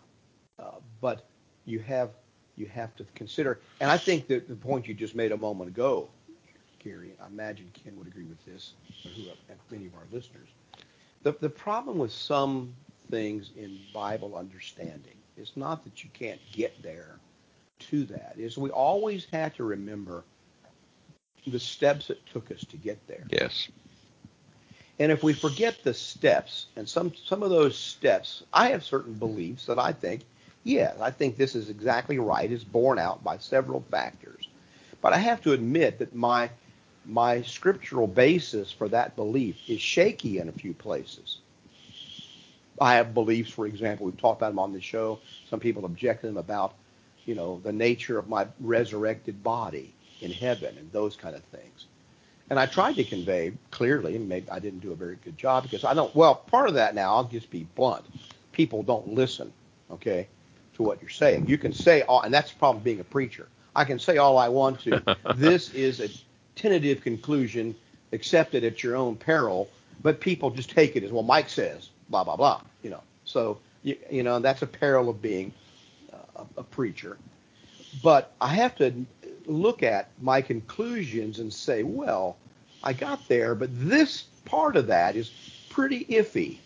[0.60, 0.72] uh,
[1.02, 1.26] but
[1.66, 2.12] you have
[2.56, 3.60] you have to consider.
[3.80, 6.10] And I think that the point you just made a moment ago,
[6.80, 8.74] Gary, I imagine Ken would agree with this,
[9.06, 10.48] or who and many of our listeners.
[11.28, 12.74] The the problem with some
[13.12, 17.20] things in Bible understanding is not that you can't get there
[17.80, 20.24] to that is we always have to remember
[21.46, 23.26] the steps it took us to get there.
[23.30, 23.68] Yes.
[25.00, 29.14] And if we forget the steps and some some of those steps, I have certain
[29.14, 30.22] beliefs that I think,
[30.64, 34.48] yes, I think this is exactly right, is borne out by several factors.
[35.02, 36.50] But I have to admit that my
[37.08, 41.40] my scriptural basis for that belief is shaky in a few places.
[42.80, 45.20] I have beliefs, for example, we've talked about them on the show.
[45.50, 46.76] Some people object to them about,
[47.26, 51.86] you know, the nature of my resurrected body in heaven and those kind of things.
[52.50, 55.64] And I tried to convey clearly, and maybe I didn't do a very good job
[55.64, 56.14] because I don't.
[56.16, 58.06] Well, part of that now, I'll just be blunt.
[58.52, 59.52] People don't listen,
[59.92, 60.28] okay,
[60.76, 61.48] to what you're saying.
[61.48, 63.48] You can say, all, and that's the problem being a preacher.
[63.76, 65.02] I can say all I want to.
[65.36, 66.10] this is a
[66.58, 67.76] tentative conclusion,
[68.12, 69.70] accepted at your own peril,
[70.02, 71.24] but people just take it as well.
[71.24, 72.62] Mike says, blah blah blah.
[72.84, 75.54] You know, so you, you know that's a peril of being
[76.12, 77.18] uh, a, a preacher.
[78.04, 79.06] But I have to
[79.46, 82.38] look at my conclusions and say, well,
[82.84, 85.32] I got there, but this part of that is
[85.70, 86.58] pretty iffy,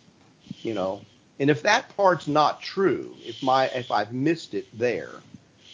[0.62, 1.02] you know.
[1.40, 5.16] And if that part's not true, if my if I've missed it there,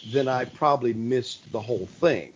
[0.07, 2.33] then I probably missed the whole thing.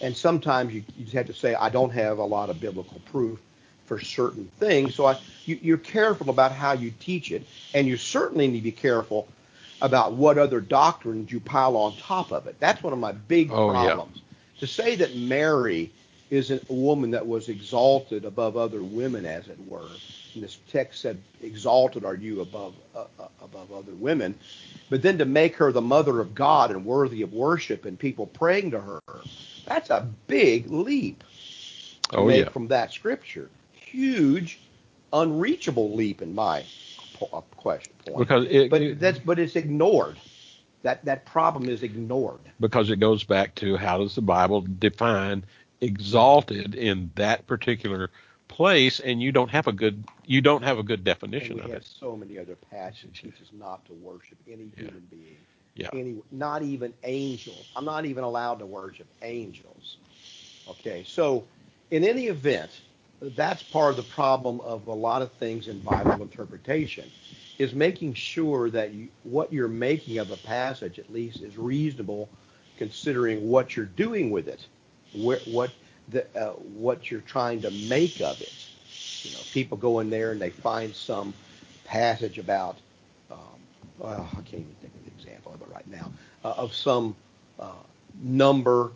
[0.00, 3.00] And sometimes you, you just have to say, I don't have a lot of biblical
[3.06, 3.40] proof
[3.86, 4.94] for certain things.
[4.94, 5.16] So I,
[5.46, 7.42] you, you're careful about how you teach it,
[7.74, 9.28] and you certainly need to be careful
[9.80, 12.56] about what other doctrines you pile on top of it.
[12.60, 13.94] That's one of my big Oh, yeah.
[13.94, 14.22] problems.
[14.58, 15.90] To say that Mary
[16.30, 19.90] is a woman that was exalted above other women, as it were,
[20.34, 24.34] and this text said, "Exalted are you above uh, uh, above other women,"
[24.90, 28.26] but then to make her the mother of God and worthy of worship and people
[28.26, 29.00] praying to her,
[29.66, 31.24] that's a big leap
[32.10, 32.50] to Oh, make yeah.
[32.50, 33.50] from that scripture.
[33.72, 34.60] Huge,
[35.12, 36.64] unreachable leap in my
[37.32, 38.28] uh, question point.
[38.28, 40.20] Because it, but it- that's but it's ignored.
[40.82, 42.52] That that problem is ignored.
[42.60, 45.44] because it goes back to how does the Bible define
[45.80, 48.10] exalted in that particular
[48.48, 51.04] place, and you don't have a good you don't have a good
[51.38, 51.84] And definition we of have it.
[51.84, 54.90] so many other passages teach us not to worship any Yeah.
[54.90, 55.46] human being.
[55.76, 55.88] Yeah.
[55.92, 57.66] Any, not even angels.
[57.76, 59.98] I'm not even allowed to worship angels.
[60.68, 61.44] Okay, so
[61.90, 62.82] in any event,
[63.20, 67.10] that's part of the problem of a lot of things in Bible interpretation
[67.58, 72.28] is making sure that you, what you're making of a passage at least is reasonable
[72.76, 74.66] considering what you're doing with it,
[75.12, 75.70] what
[76.08, 78.52] the, uh, what you're trying to make of it.
[79.24, 81.34] You know, people go in there and they find some
[81.84, 82.76] passage about,
[83.30, 83.38] um,
[83.98, 84.75] well, I can't even
[85.64, 86.10] right now,
[86.44, 87.16] uh, of some
[87.58, 87.72] uh,
[88.22, 88.92] number,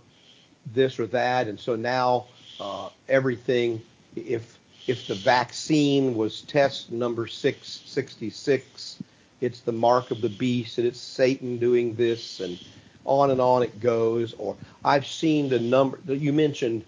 [0.72, 2.26] this or that, and so now
[2.61, 3.80] uh, everything,
[4.14, 9.02] if if the vaccine was test number 666,
[9.40, 12.58] it's the mark of the beast, and it's Satan doing this, and
[13.04, 14.34] on and on it goes.
[14.34, 16.84] Or I've seen the number that you mentioned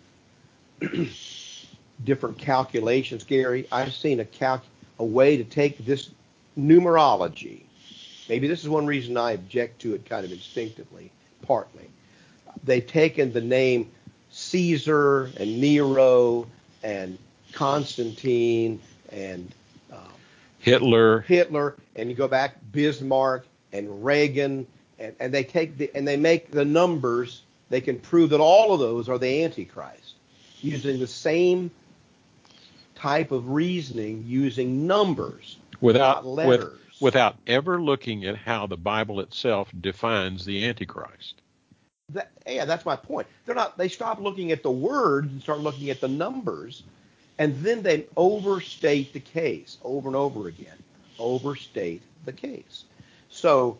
[2.05, 3.67] different calculations, Gary.
[3.73, 4.63] I've seen a calc
[4.99, 6.11] a way to take this
[6.59, 7.63] numerology.
[8.29, 11.11] Maybe this is one reason I object to it kind of instinctively,
[11.43, 11.89] partly.
[12.65, 13.91] They've taken the name
[14.31, 16.47] Caesar and Nero
[16.83, 17.19] and
[17.53, 19.53] Constantine and
[19.93, 19.99] um,
[20.59, 24.67] Hitler, Hitler, and you go back Bismarck and Reagan,
[24.99, 27.43] and, and they take the, and they make the numbers.
[27.69, 30.15] They can prove that all of those are the Antichrist
[30.61, 31.71] using the same
[32.95, 36.79] type of reasoning, using numbers, without not with, letters.
[37.03, 41.43] Without ever looking at how the Bible itself defines the Antichrist.
[42.11, 43.27] That, yeah, that's my point.
[43.45, 43.77] They're not.
[43.77, 46.85] They stop looking at the words and start looking at the numbers,
[47.39, 50.77] and then they overstate the case over and over again.
[51.19, 52.85] Overstate the case.
[53.31, 53.79] So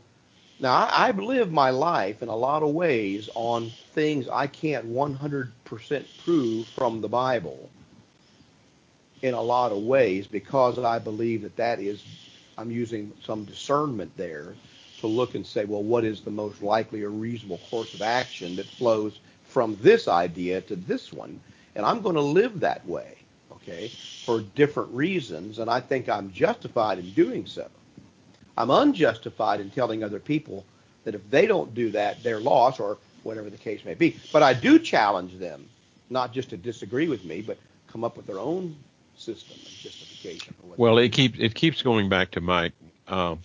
[0.59, 4.91] now I, I've lived my life in a lot of ways on things I can't
[4.93, 7.71] 100% prove from the Bible.
[9.21, 12.03] In a lot of ways, because I believe that that is,
[12.59, 14.55] I'm using some discernment there
[14.99, 18.57] to look and say, well, what is the most likely or reasonable course of action
[18.57, 21.41] that flows from this idea to this one?
[21.75, 23.17] And I'm going to live that way,
[23.51, 23.91] okay,
[24.25, 27.69] for different reasons, and I think I'm justified in doing so.
[28.57, 30.65] I'm unjustified in telling other people
[31.05, 34.17] that if they don't do that, they're lost, or whatever the case may be.
[34.31, 35.69] But I do challenge them,
[36.11, 38.77] not just to disagree with me, but come up with their own
[39.23, 40.55] system and justification.
[40.77, 42.73] Well, it keeps it keeps going back to Mike.
[43.09, 43.41] Um,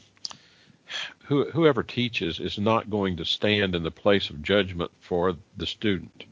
[1.26, 5.66] who, whoever teaches is not going to stand in the place of judgment for the
[5.66, 6.24] student.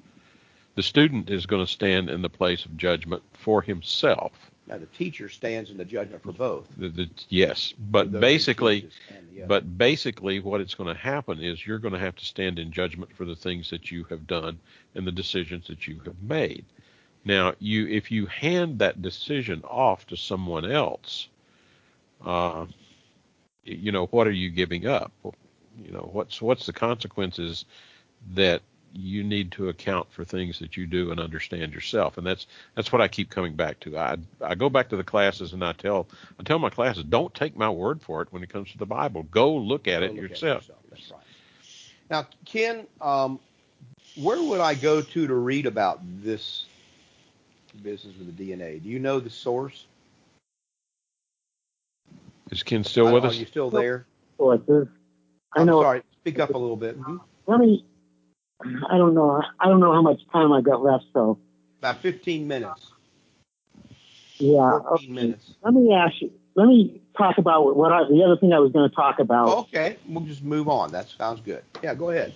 [0.76, 4.32] The student is going to stand in the place of judgment for himself.
[4.68, 6.68] Now the teacher stands in the judgment for both.
[6.78, 9.48] The, the, yes, but basically, teaches and the other.
[9.48, 12.72] but basically, what it's going to happen is you're going to have to stand in
[12.72, 14.58] judgment for the things that you have done
[14.96, 16.66] and the decisions that you have made.
[17.26, 21.28] Now, you if you hand that decision off to someone else,
[22.24, 22.68] uh,
[23.64, 25.12] you know, what are you giving up?
[25.84, 27.66] You know, what's what's the consequences
[28.36, 28.62] that
[28.94, 32.46] you need to account for things that you do and understand yourself, and that's
[32.76, 33.98] that's what I keep coming back to.
[33.98, 36.08] I I go back to the classes and I tell
[36.40, 38.86] I tell my classes, don't take my word for it when it comes to the
[38.86, 39.24] Bible.
[39.24, 40.70] Go look at Go it look at yourself.
[40.92, 41.22] That's right.
[42.08, 43.40] Now, Ken, um,
[44.14, 46.66] where would I go to to read about this
[47.84, 48.82] business with the DNA?
[48.82, 49.86] Do you know the source?
[52.52, 53.36] Is Ken still with Are us?
[53.36, 54.06] Are you still there?
[54.38, 54.88] sources.
[55.56, 55.82] I I'm know.
[55.82, 56.02] sorry.
[56.22, 57.00] Speak up a little bit.
[57.00, 57.20] Mhm.
[57.48, 57.86] Let me.
[58.64, 59.42] I don't know.
[59.60, 61.06] I don't know how much time I got left.
[61.14, 61.40] So
[61.80, 62.92] About 15 minutes.
[64.38, 64.80] yeah.
[64.80, 65.08] 14 okay.
[65.08, 65.54] minutes.
[65.64, 66.32] Let me ask you.
[66.56, 69.50] Let me talk about what I, the other thing I was going to talk about.
[69.60, 70.92] Okay, we'll just move on.
[70.92, 71.64] That sounds good.
[71.84, 72.34] Yeah, go ahead.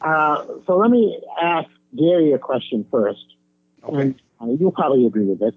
[0.00, 3.33] Uh, so let me ask Gary a question first,
[3.84, 4.00] Okay.
[4.00, 5.52] and uh, you'll probably agree with this.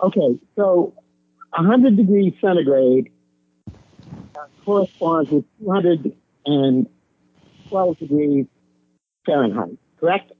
[0.00, 0.94] Okay, so
[1.50, 3.10] 100 degrees centigrade
[3.66, 3.72] uh,
[4.64, 8.46] corresponds with 212 degrees
[9.26, 10.30] Fahrenheit, correct?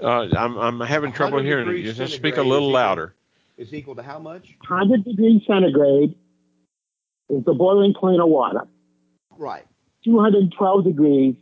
[0.00, 1.92] Uh, I'm I'm having trouble 100 hearing you.
[1.92, 3.14] Just speak a little is equal- louder.
[3.56, 4.56] Is equal to how much?
[4.66, 6.16] 100 degrees centigrade
[7.28, 8.66] is the boiling point of water.
[9.38, 9.64] Right.
[10.04, 11.36] 212 degrees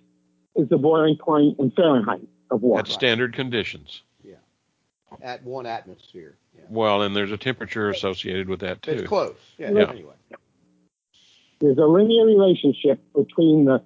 [0.55, 2.81] is the boiling point in Fahrenheit of water.
[2.81, 4.03] At standard conditions.
[5.21, 6.37] At one atmosphere.
[6.55, 6.63] Yeah.
[6.69, 8.93] Well, and there's a temperature associated with that too.
[8.93, 9.37] It's close.
[9.59, 9.71] Yeah.
[9.73, 9.91] Yeah.
[9.91, 10.15] Anyway.
[11.61, 13.83] there's a linear relationship between the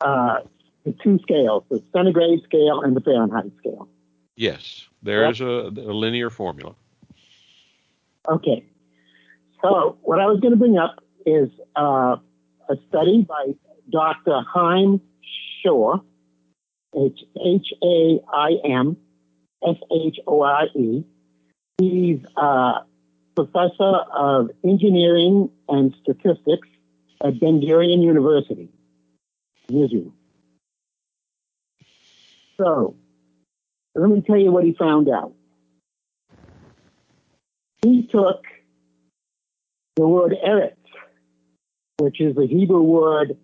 [0.00, 0.40] uh,
[0.84, 3.88] the two scales, the centigrade scale and the Fahrenheit scale.
[4.36, 6.74] Yes, there is a, a linear formula.
[8.28, 8.64] Okay.
[9.62, 12.16] So what I was going to bring up is uh,
[12.68, 13.54] a study by
[13.90, 14.42] Dr.
[14.52, 15.00] Haim
[15.62, 16.02] Shore,
[16.94, 18.96] H H A I M
[19.64, 21.04] S H O R E.
[21.78, 22.80] He's uh,
[23.34, 26.68] professor of engineering and statistics
[27.22, 28.70] at Ben Gurion University
[29.68, 30.12] Israel.
[32.56, 32.96] So,
[33.94, 35.34] let me tell you what he found out.
[37.82, 38.42] He took
[39.96, 40.76] the word eretz,
[41.98, 43.36] which is the Hebrew word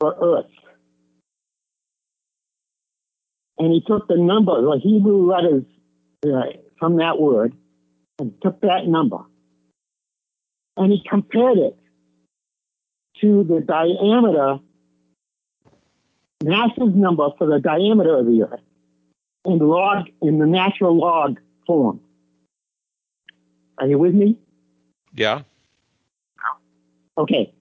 [0.00, 0.50] for earth,
[3.58, 5.64] and he took the number, the Hebrew letters
[6.26, 7.54] uh, from that word,
[8.18, 9.18] and took that number,
[10.76, 11.78] and he compared it
[13.20, 14.58] to the diameter,
[16.42, 18.60] NASA's number for the diameter of the Earth,
[19.44, 22.00] in log in the natural log form.
[23.78, 24.38] Are you with me?
[25.14, 25.42] Yeah.
[27.18, 27.52] Okay.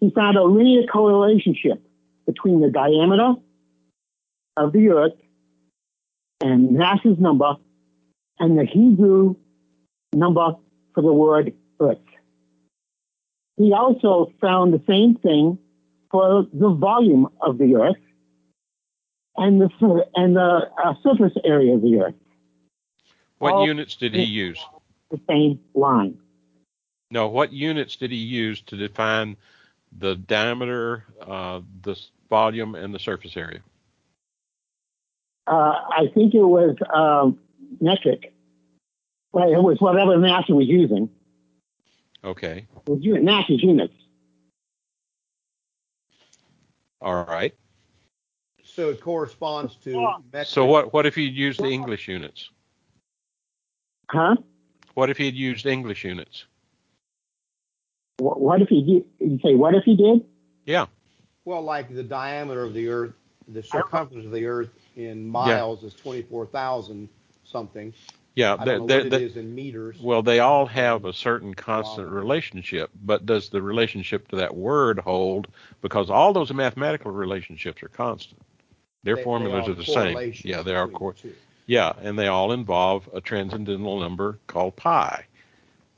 [0.00, 1.54] He found a linear correlation
[2.26, 3.34] between the diameter
[4.60, 5.12] of the Earth
[6.40, 7.56] and NASA's number
[8.38, 9.36] and the Hebrew
[10.14, 10.56] number
[10.94, 11.98] for the word Earth.
[13.56, 15.58] He also found the same thing
[16.10, 17.96] for the volume of the Earth
[19.36, 19.70] and the
[20.14, 22.14] and the uh, surface area of the Earth,
[23.38, 24.58] What All- units did he use?
[25.10, 26.18] the same line.
[27.10, 29.36] No, what units did he use to define
[29.98, 31.96] the diameter, uh, the
[32.28, 33.60] volume, and the surface area?
[35.50, 37.38] Uh, I think it was um,
[37.80, 38.32] metric.
[39.32, 41.10] Well, it was whatever NASA was using.
[42.24, 42.66] Okay.
[42.86, 43.94] It was u- NASA's units.
[47.00, 47.52] All right.
[48.64, 49.90] So it corresponds to
[50.32, 50.46] metric.
[50.46, 52.48] So what what if he'd used the English units?
[54.08, 54.36] Huh?
[54.94, 56.44] What if he had used English units?
[58.18, 58.82] Wh- What if he
[59.18, 59.30] did?
[59.30, 60.24] You say what if he did?
[60.64, 60.86] Yeah.
[61.44, 63.14] Well, like the diameter of the Earth,
[63.48, 67.08] the circumference of the Earth in miles is 24,000
[67.44, 67.92] something.
[68.36, 68.56] Yeah.
[68.58, 69.98] I don't know they- what it they- is in meters.
[70.00, 72.14] well, they all have a certain constant Wow.
[72.14, 75.48] relationship, but does the relationship to that word hold?
[75.82, 78.40] Because all those mathematical relationships are constant.
[79.02, 80.32] Their They- they formulas are are the same.
[80.44, 80.86] Yeah, they are.
[80.88, 81.30] Cor- the
[81.66, 85.24] yeah, and they all involve a transcendental number called pi.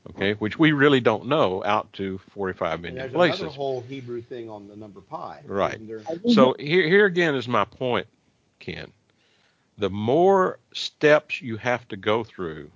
[0.09, 3.39] Okay, which we really don't know out to 45 And million there's places.
[3.41, 5.39] another whole Hebrew thing on the number pi.
[5.45, 5.75] Right.
[5.75, 6.01] isn't there?
[6.09, 8.05] I think So here, here again is my point,
[8.63, 8.91] Ken.
[9.77, 12.71] The more steps you have to go through,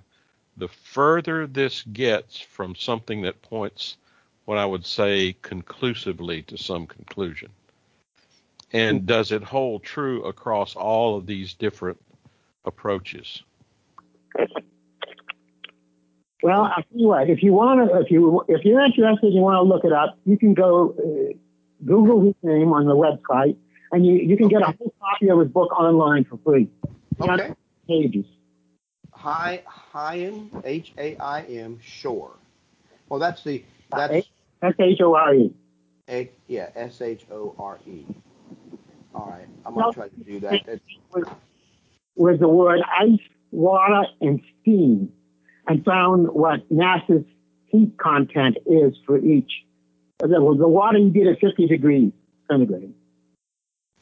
[0.57, 3.95] the further this gets from something that points,
[4.45, 7.49] what I would say, conclusively to some conclusion.
[8.73, 12.01] And does it hold true across all of these different
[12.65, 13.43] approaches?
[16.43, 17.29] Well, I'll tell you what.
[17.29, 19.93] If you want to, if you if you're interested, and you want to look it
[19.93, 20.17] up.
[20.25, 21.33] You can go uh,
[21.85, 23.55] Google his name on the website,
[23.91, 26.69] and you you can get a whole copy of his book online for free.
[27.19, 27.53] Okay.
[27.87, 28.25] Pages.
[29.13, 32.33] Hi, Haim, H A I M, Shore.
[33.09, 34.27] Well, that's the that's
[34.61, 35.53] S H O R E.
[36.09, 38.05] a, yeah S H O R E.
[39.15, 40.67] All right, I'm gonna try to do that.
[40.67, 40.83] It's,
[41.13, 41.25] was,
[42.15, 43.19] was the word ice,
[43.51, 45.11] water, and steam,
[45.67, 47.25] and found what NASA's
[47.65, 49.51] heat content is for each.
[50.19, 52.11] The, the water you get at 50 degrees
[52.49, 52.93] centigrade,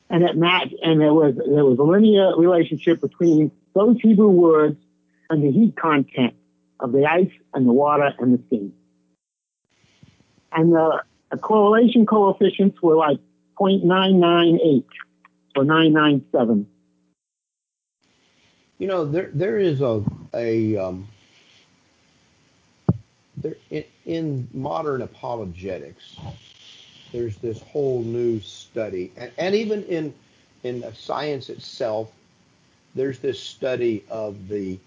[0.09, 4.77] and it matched, and there was there was a linear relationship between those Hebrew words
[5.29, 6.35] and the heat content
[6.79, 8.73] of the ice and the water and the steam.
[10.51, 13.19] And the, the correlation coefficients were like
[13.59, 14.85] 0.998
[15.55, 16.67] or 997.
[18.77, 20.03] you know, there there is a
[20.33, 21.07] a um,
[23.37, 26.17] there in, in modern apologetics.
[27.11, 30.13] There's this whole new study, and, and even in
[30.63, 32.11] in science itself,
[32.95, 34.79] there's this study of the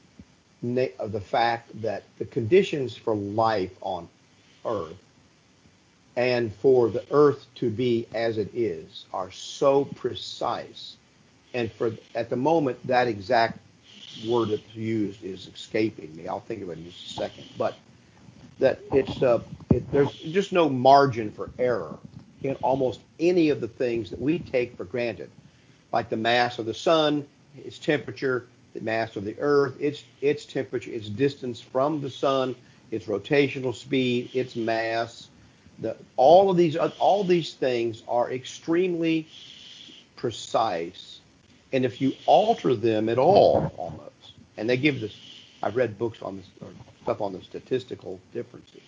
[0.98, 4.08] of the fact that the conditions for life on
[4.64, 4.96] Earth
[6.16, 10.96] and for the Earth to be as it is are so precise,
[11.54, 13.58] and for at the moment that exact
[14.26, 16.26] word that's used is escaping me.
[16.26, 17.76] I'll think of it in just a second, but
[18.58, 19.40] that it's uh,
[19.70, 21.98] it, there's just no margin for error
[22.42, 25.30] in almost any of the things that we take for granted,
[25.92, 30.44] like the mass of the sun, its temperature, the mass of the earth, its its
[30.44, 32.54] temperature, its distance from the sun,
[32.90, 35.28] its rotational speed, its mass.
[35.80, 39.28] The, all of these all these things are extremely
[40.16, 41.20] precise,
[41.72, 45.16] and if you alter them at all, almost, and they give this.
[45.60, 46.46] I've read books on this
[47.08, 48.82] stuff on the statistical differences.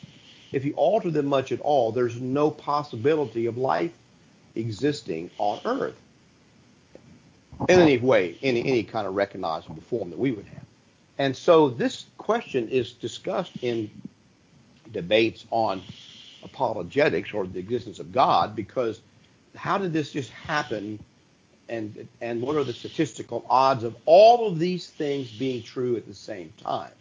[0.52, 3.92] If you alter them much at all, there's no possibility of life
[4.54, 5.96] existing on Earth
[7.68, 10.64] in any way, any any kind of recognizable form that we would have.
[11.16, 13.90] And so this question is discussed in
[14.92, 15.82] debates on
[16.42, 19.00] apologetics or the existence of God because
[19.56, 20.98] how did this just happen
[21.70, 26.06] and and what are the statistical odds of all of these things being true at
[26.06, 26.92] the same time?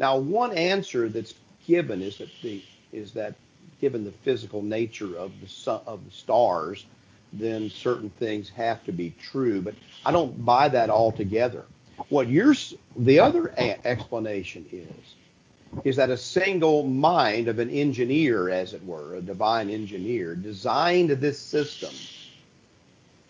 [0.00, 1.34] Now, one answer that's
[1.66, 3.34] given is that the is that
[3.82, 6.86] given the physical nature of the sun, of the stars,
[7.34, 9.60] then certain things have to be true.
[9.60, 9.74] But
[10.06, 11.66] I don't buy that altogether.
[12.08, 12.54] What you're
[12.96, 18.84] the other a- explanation is is that a single mind of an engineer, as it
[18.86, 21.94] were, a divine engineer, designed this system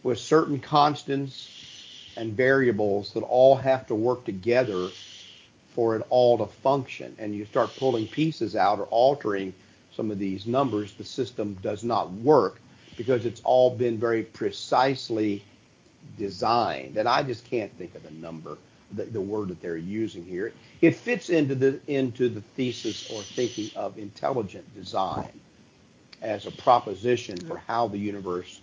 [0.05, 1.51] with certain constants
[2.17, 4.93] and variables that all have to work together
[5.81, 7.17] for it all to function.
[7.19, 9.55] And you start pulling pieces out or altering
[9.97, 12.61] some of these numbers, the system does not work
[12.99, 15.43] because it's all been very precisely
[16.19, 16.99] designed.
[16.99, 18.59] And I just can't think of the number,
[18.93, 20.53] the, the word that they're using here.
[20.83, 25.33] It fits into the into the thesis or thinking of intelligent design
[26.21, 28.61] as a proposition for how the universe,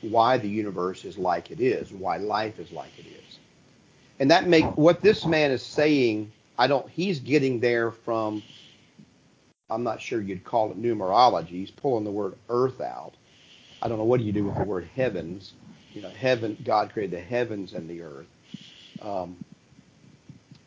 [0.00, 3.38] why the universe is like it is, why life is like it is.
[4.18, 8.42] And that make what this man is saying, I don't he's getting there from
[9.70, 11.48] I'm not sure you'd call it numerology.
[11.48, 13.14] He's pulling the word earth out.
[13.82, 15.54] I don't know what do you do with the word heavens.
[15.94, 18.26] You know, heaven God created the heavens and the earth.
[19.02, 19.36] Um,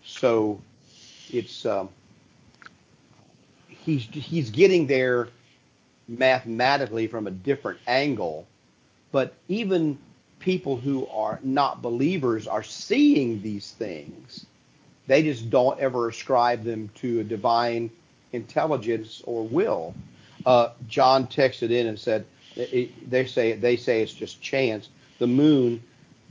[0.03, 0.61] so
[1.31, 1.89] it's um,
[3.67, 5.29] he's he's getting there
[6.07, 8.47] mathematically from a different angle,
[9.11, 9.97] but even
[10.39, 14.45] people who are not believers are seeing these things.
[15.09, 17.89] They just don't ever ascribe them to a divine
[18.31, 19.95] intelligence or will.
[20.45, 24.89] Uh, John texted in and said they say they say it's just chance.
[25.17, 25.81] The moon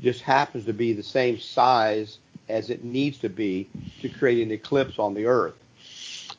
[0.01, 2.19] just happens to be the same size
[2.49, 3.69] as it needs to be
[4.01, 5.57] to create an eclipse on the Earth,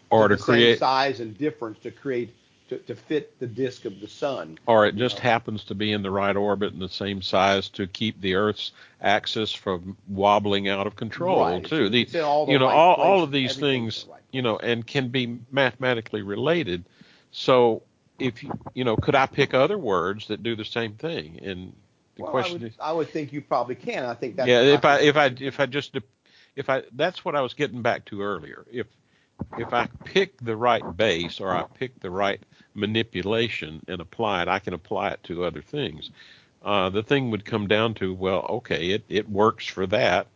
[0.09, 2.33] or to the create same size and difference to create
[2.69, 4.57] to, to fit the disk of the sun.
[4.65, 5.23] or it just know.
[5.23, 8.71] happens to be in the right orbit and the same size to keep the Earth's
[9.01, 11.65] axis from wobbling out of control Right.
[11.65, 11.89] too.
[11.89, 14.57] The, all the you know, right all, all of these things, the right you know,
[14.57, 16.85] and can be mathematically related.
[17.31, 17.83] So
[18.19, 21.39] if you, you know, could I pick other words that do the same thing?
[21.41, 21.73] And
[22.15, 24.05] the Well, I question would, is, I would think you probably can.
[24.05, 25.97] I think that's yeah, if I think- if I if I just
[26.55, 28.65] if I that's what I was getting back to earlier.
[28.71, 28.87] If
[29.57, 32.41] if I pick the right base or I pick the right
[32.79, 36.09] manipulation and apply it, I can apply it to other things.
[36.63, 40.27] Uh, the thing would come down to, well, okay, it, it works for that.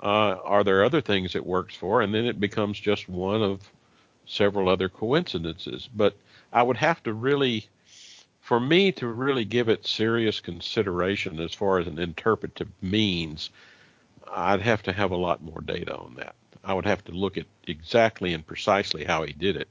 [0.00, 2.00] Uh, are there other things it works for?
[2.00, 3.68] And then it becomes just one of
[4.26, 5.88] several other coincidences.
[5.94, 6.16] But
[6.52, 7.66] I would have to really,
[8.40, 13.50] for me to really give it serious consideration as far as an interpretive means,
[14.30, 16.34] I'd have to have a lot more data on that.
[16.64, 19.68] I would have to look at exactly and precisely how he did it.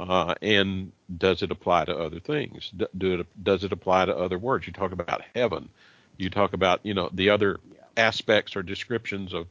[0.00, 2.72] Uh, and does it apply to other things?
[2.96, 4.66] Do it, does it apply to other words?
[4.66, 5.68] You talk about heaven.
[6.16, 7.60] You talk about, you know, the other
[7.98, 9.46] aspects or descriptions of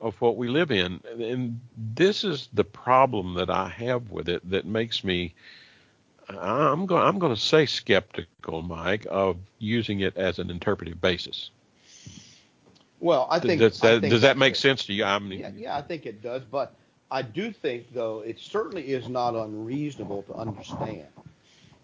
[0.00, 1.00] of what we live in.
[1.18, 5.34] And this is the problem that I have with it that makes me
[6.28, 11.50] I'm going I'm going to say skeptical, Mike, of using it as an interpretive basis.
[13.00, 15.04] Well, I think does that, think does that make sense to you?
[15.04, 16.74] I mean, yeah, yeah, I think it does, but
[17.10, 21.06] I do think though it certainly is not unreasonable to understand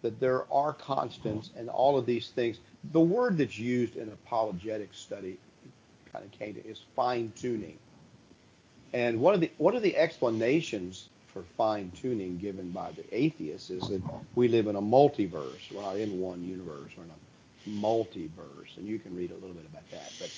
[0.02, 2.58] that there are constants and all of these things.
[2.92, 5.38] The word that's used in apologetic study
[6.12, 7.78] kind of came to is fine tuning.
[8.92, 13.70] And one of the one of the explanations for fine tuning given by the atheists
[13.70, 14.02] is that
[14.36, 15.72] we live in a multiverse.
[15.72, 16.92] We're not in one universe.
[16.96, 20.12] We're in a multiverse, and you can read a little bit about that.
[20.20, 20.30] But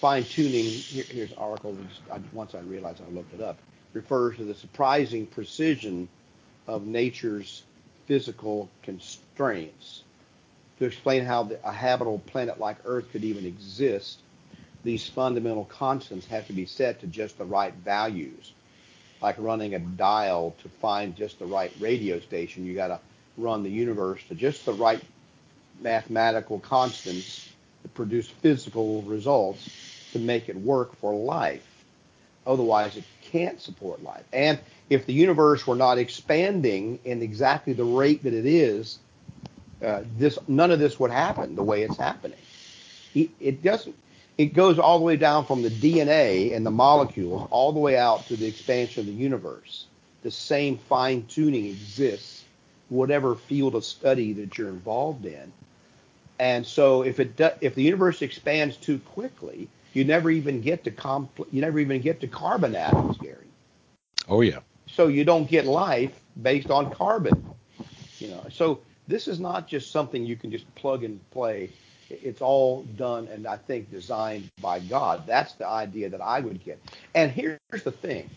[0.00, 3.58] fine tuning here, here's an once I realized I looked it up,
[3.92, 6.08] refers to the surprising precision
[6.66, 7.62] of nature's
[8.06, 10.02] physical constraints
[10.78, 14.18] to explain how the, a habitable planet like Earth could even exist
[14.82, 18.52] these fundamental constants have to be set to just the right values.
[19.20, 23.00] Like running a dial to find just the right radio station, you got to
[23.36, 25.02] run the universe to just the right
[25.80, 27.48] mathematical constants
[27.82, 29.68] to produce physical results
[30.12, 31.66] to make it work for life.
[32.46, 34.24] Otherwise, it can't support life.
[34.32, 34.58] And
[34.88, 38.98] if the universe were not expanding in exactly the rate that it is,
[39.84, 42.38] uh, this none of this would happen the way it's happening.
[43.14, 43.96] It, it doesn't
[44.40, 47.98] it goes all the way down from the DNA and the molecules all the way
[47.98, 49.84] out to the expansion of the universe.
[50.22, 52.44] The same fine tuning exists,
[52.88, 55.52] whatever field of study that you're involved in.
[56.38, 60.84] And so if it do, if the universe expands too quickly, you never even get
[60.84, 63.46] to compl- you never even get to carbon atoms, Gary.
[64.28, 64.60] Oh yeah.
[64.86, 67.44] So you don't get life based on carbon.
[68.18, 68.46] You know.
[68.50, 71.70] So this is not just something you can just plug and play
[72.10, 75.26] it's all done and I think designed by God.
[75.26, 76.80] That's the idea that I would get.
[77.14, 78.28] And here's the thing: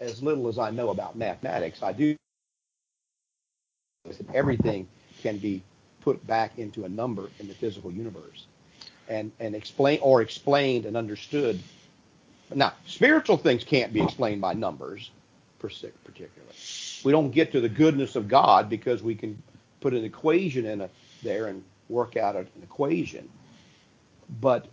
[0.00, 2.16] as little as I know about mathematics, I do
[4.34, 4.88] everything
[5.22, 5.62] can be
[6.00, 8.46] put back into a number in the physical universe,
[9.08, 11.60] and and explain or explained and understood.
[12.54, 15.10] Now, spiritual things can't be explained by numbers,
[15.58, 16.54] particularly.
[17.04, 19.42] We don't get to the goodness of God because we can
[19.80, 20.90] put an equation in a,
[21.22, 23.28] there and work out an equation.
[24.40, 24.66] But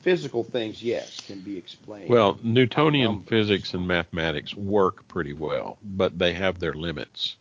[0.00, 2.08] physical things, yes, can be explained.
[2.08, 7.36] Well, Newtonian physics and mathematics work pretty well, but they have their limits.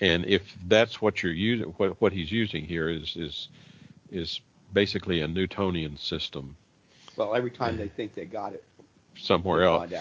[0.00, 3.48] And if that's what you're using, what what he's using here is is
[4.10, 4.40] is
[4.72, 6.56] basically a Newtonian system.
[7.16, 8.64] Well, every time they think they got it
[9.18, 9.92] somewhere else.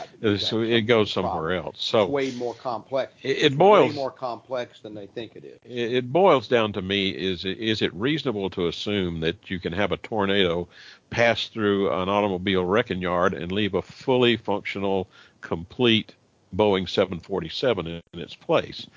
[0.44, 1.66] So it goes somewhere problem.
[1.66, 1.84] else.
[1.84, 3.14] So it's way more complex.
[3.24, 5.60] It, it boils way more complex than they think it is.
[5.64, 9.74] It, it boils down to me: is is it reasonable to assume that you can
[9.74, 10.68] have a tornado
[11.10, 15.08] pass through an automobile wrecking yard and leave a fully functional,
[15.42, 16.14] complete
[16.56, 18.88] Boeing 747 in, in its place?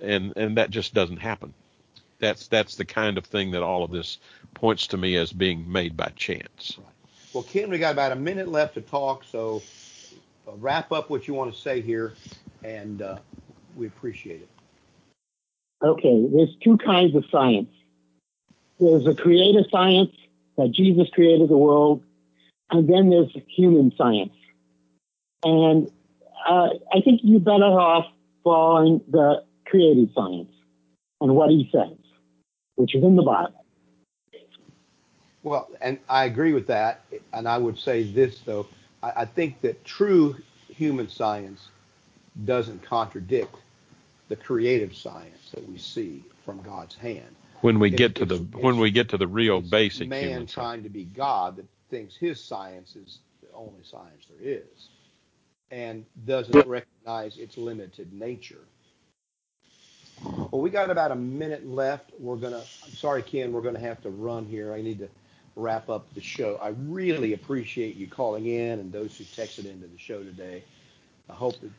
[0.00, 1.54] And and that just doesn't happen.
[2.20, 4.18] That's that's the kind of thing that all of this
[4.54, 6.78] points to me as being made by chance.
[6.78, 6.86] Right.
[7.34, 9.62] Well, Ken, we got about a minute left to talk, so
[10.46, 12.14] uh, wrap up what you want to say here,
[12.62, 13.18] and uh,
[13.76, 14.48] we appreciate it.
[15.82, 17.70] Okay, there's two kinds of science.
[18.78, 20.12] There's a creative science
[20.56, 22.02] that Jesus created the world,
[22.70, 24.32] and then there's human science.
[25.42, 25.90] And
[26.48, 28.06] uh, I think you're better off
[28.44, 30.52] following the creative science
[31.20, 31.98] and what he says,
[32.76, 33.63] which is in the Bible.
[35.44, 37.04] Well, and I agree with that.
[37.34, 38.66] And I would say this, though.
[39.02, 40.36] I, I think that true
[40.68, 41.68] human science
[42.44, 43.54] doesn't contradict
[44.28, 47.36] the creative science that we see from God's hand.
[47.62, 50.82] When we get to the when we get to the real basic man human trying
[50.82, 54.88] to be God that thinks his science is the only science there is,
[55.70, 58.64] and doesn't recognize its limited nature.
[60.50, 62.12] Well, we got about a minute left.
[62.18, 62.64] We're gonna.
[62.84, 63.52] I'm sorry, Ken.
[63.52, 64.74] We're gonna have to run here.
[64.74, 65.08] I need to
[65.56, 66.58] wrap up the show.
[66.62, 70.62] I really appreciate you calling in and those who texted into the show today.
[71.30, 71.70] I hope the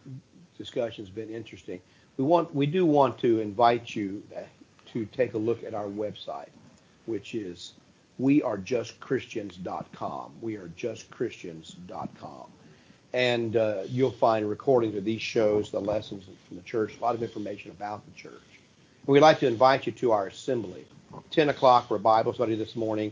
[0.58, 1.80] discussion's been interesting.
[2.18, 4.24] We want, we do want to invite you
[4.94, 6.50] to take a look at our website,
[7.06, 7.74] which is
[8.22, 10.32] wearejustchristians.com.
[10.42, 12.48] Wearejustchristians.com.
[13.14, 17.16] and uh, you'll find recordings of these shows, the lessons from the church, a lot
[17.16, 18.42] of information about the church.
[19.06, 20.86] We'd like to invite you to our assembly.
[21.32, 23.12] 10 o'clock for Bible study this morning,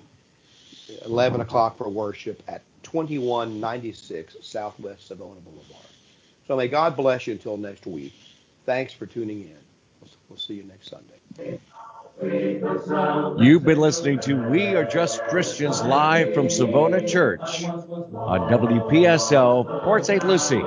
[1.05, 5.85] 11 o'clock for worship at 2196 Southwest Savona Boulevard.
[6.47, 8.13] So may God bless you until next week.
[8.65, 9.57] Thanks for tuning in.
[10.01, 11.59] We'll, we'll see you next Sunday.
[12.21, 20.05] You've been listening to We Are Just Christians live from Savona Church on WPSL, Port
[20.05, 20.23] St.
[20.23, 20.61] Lucie.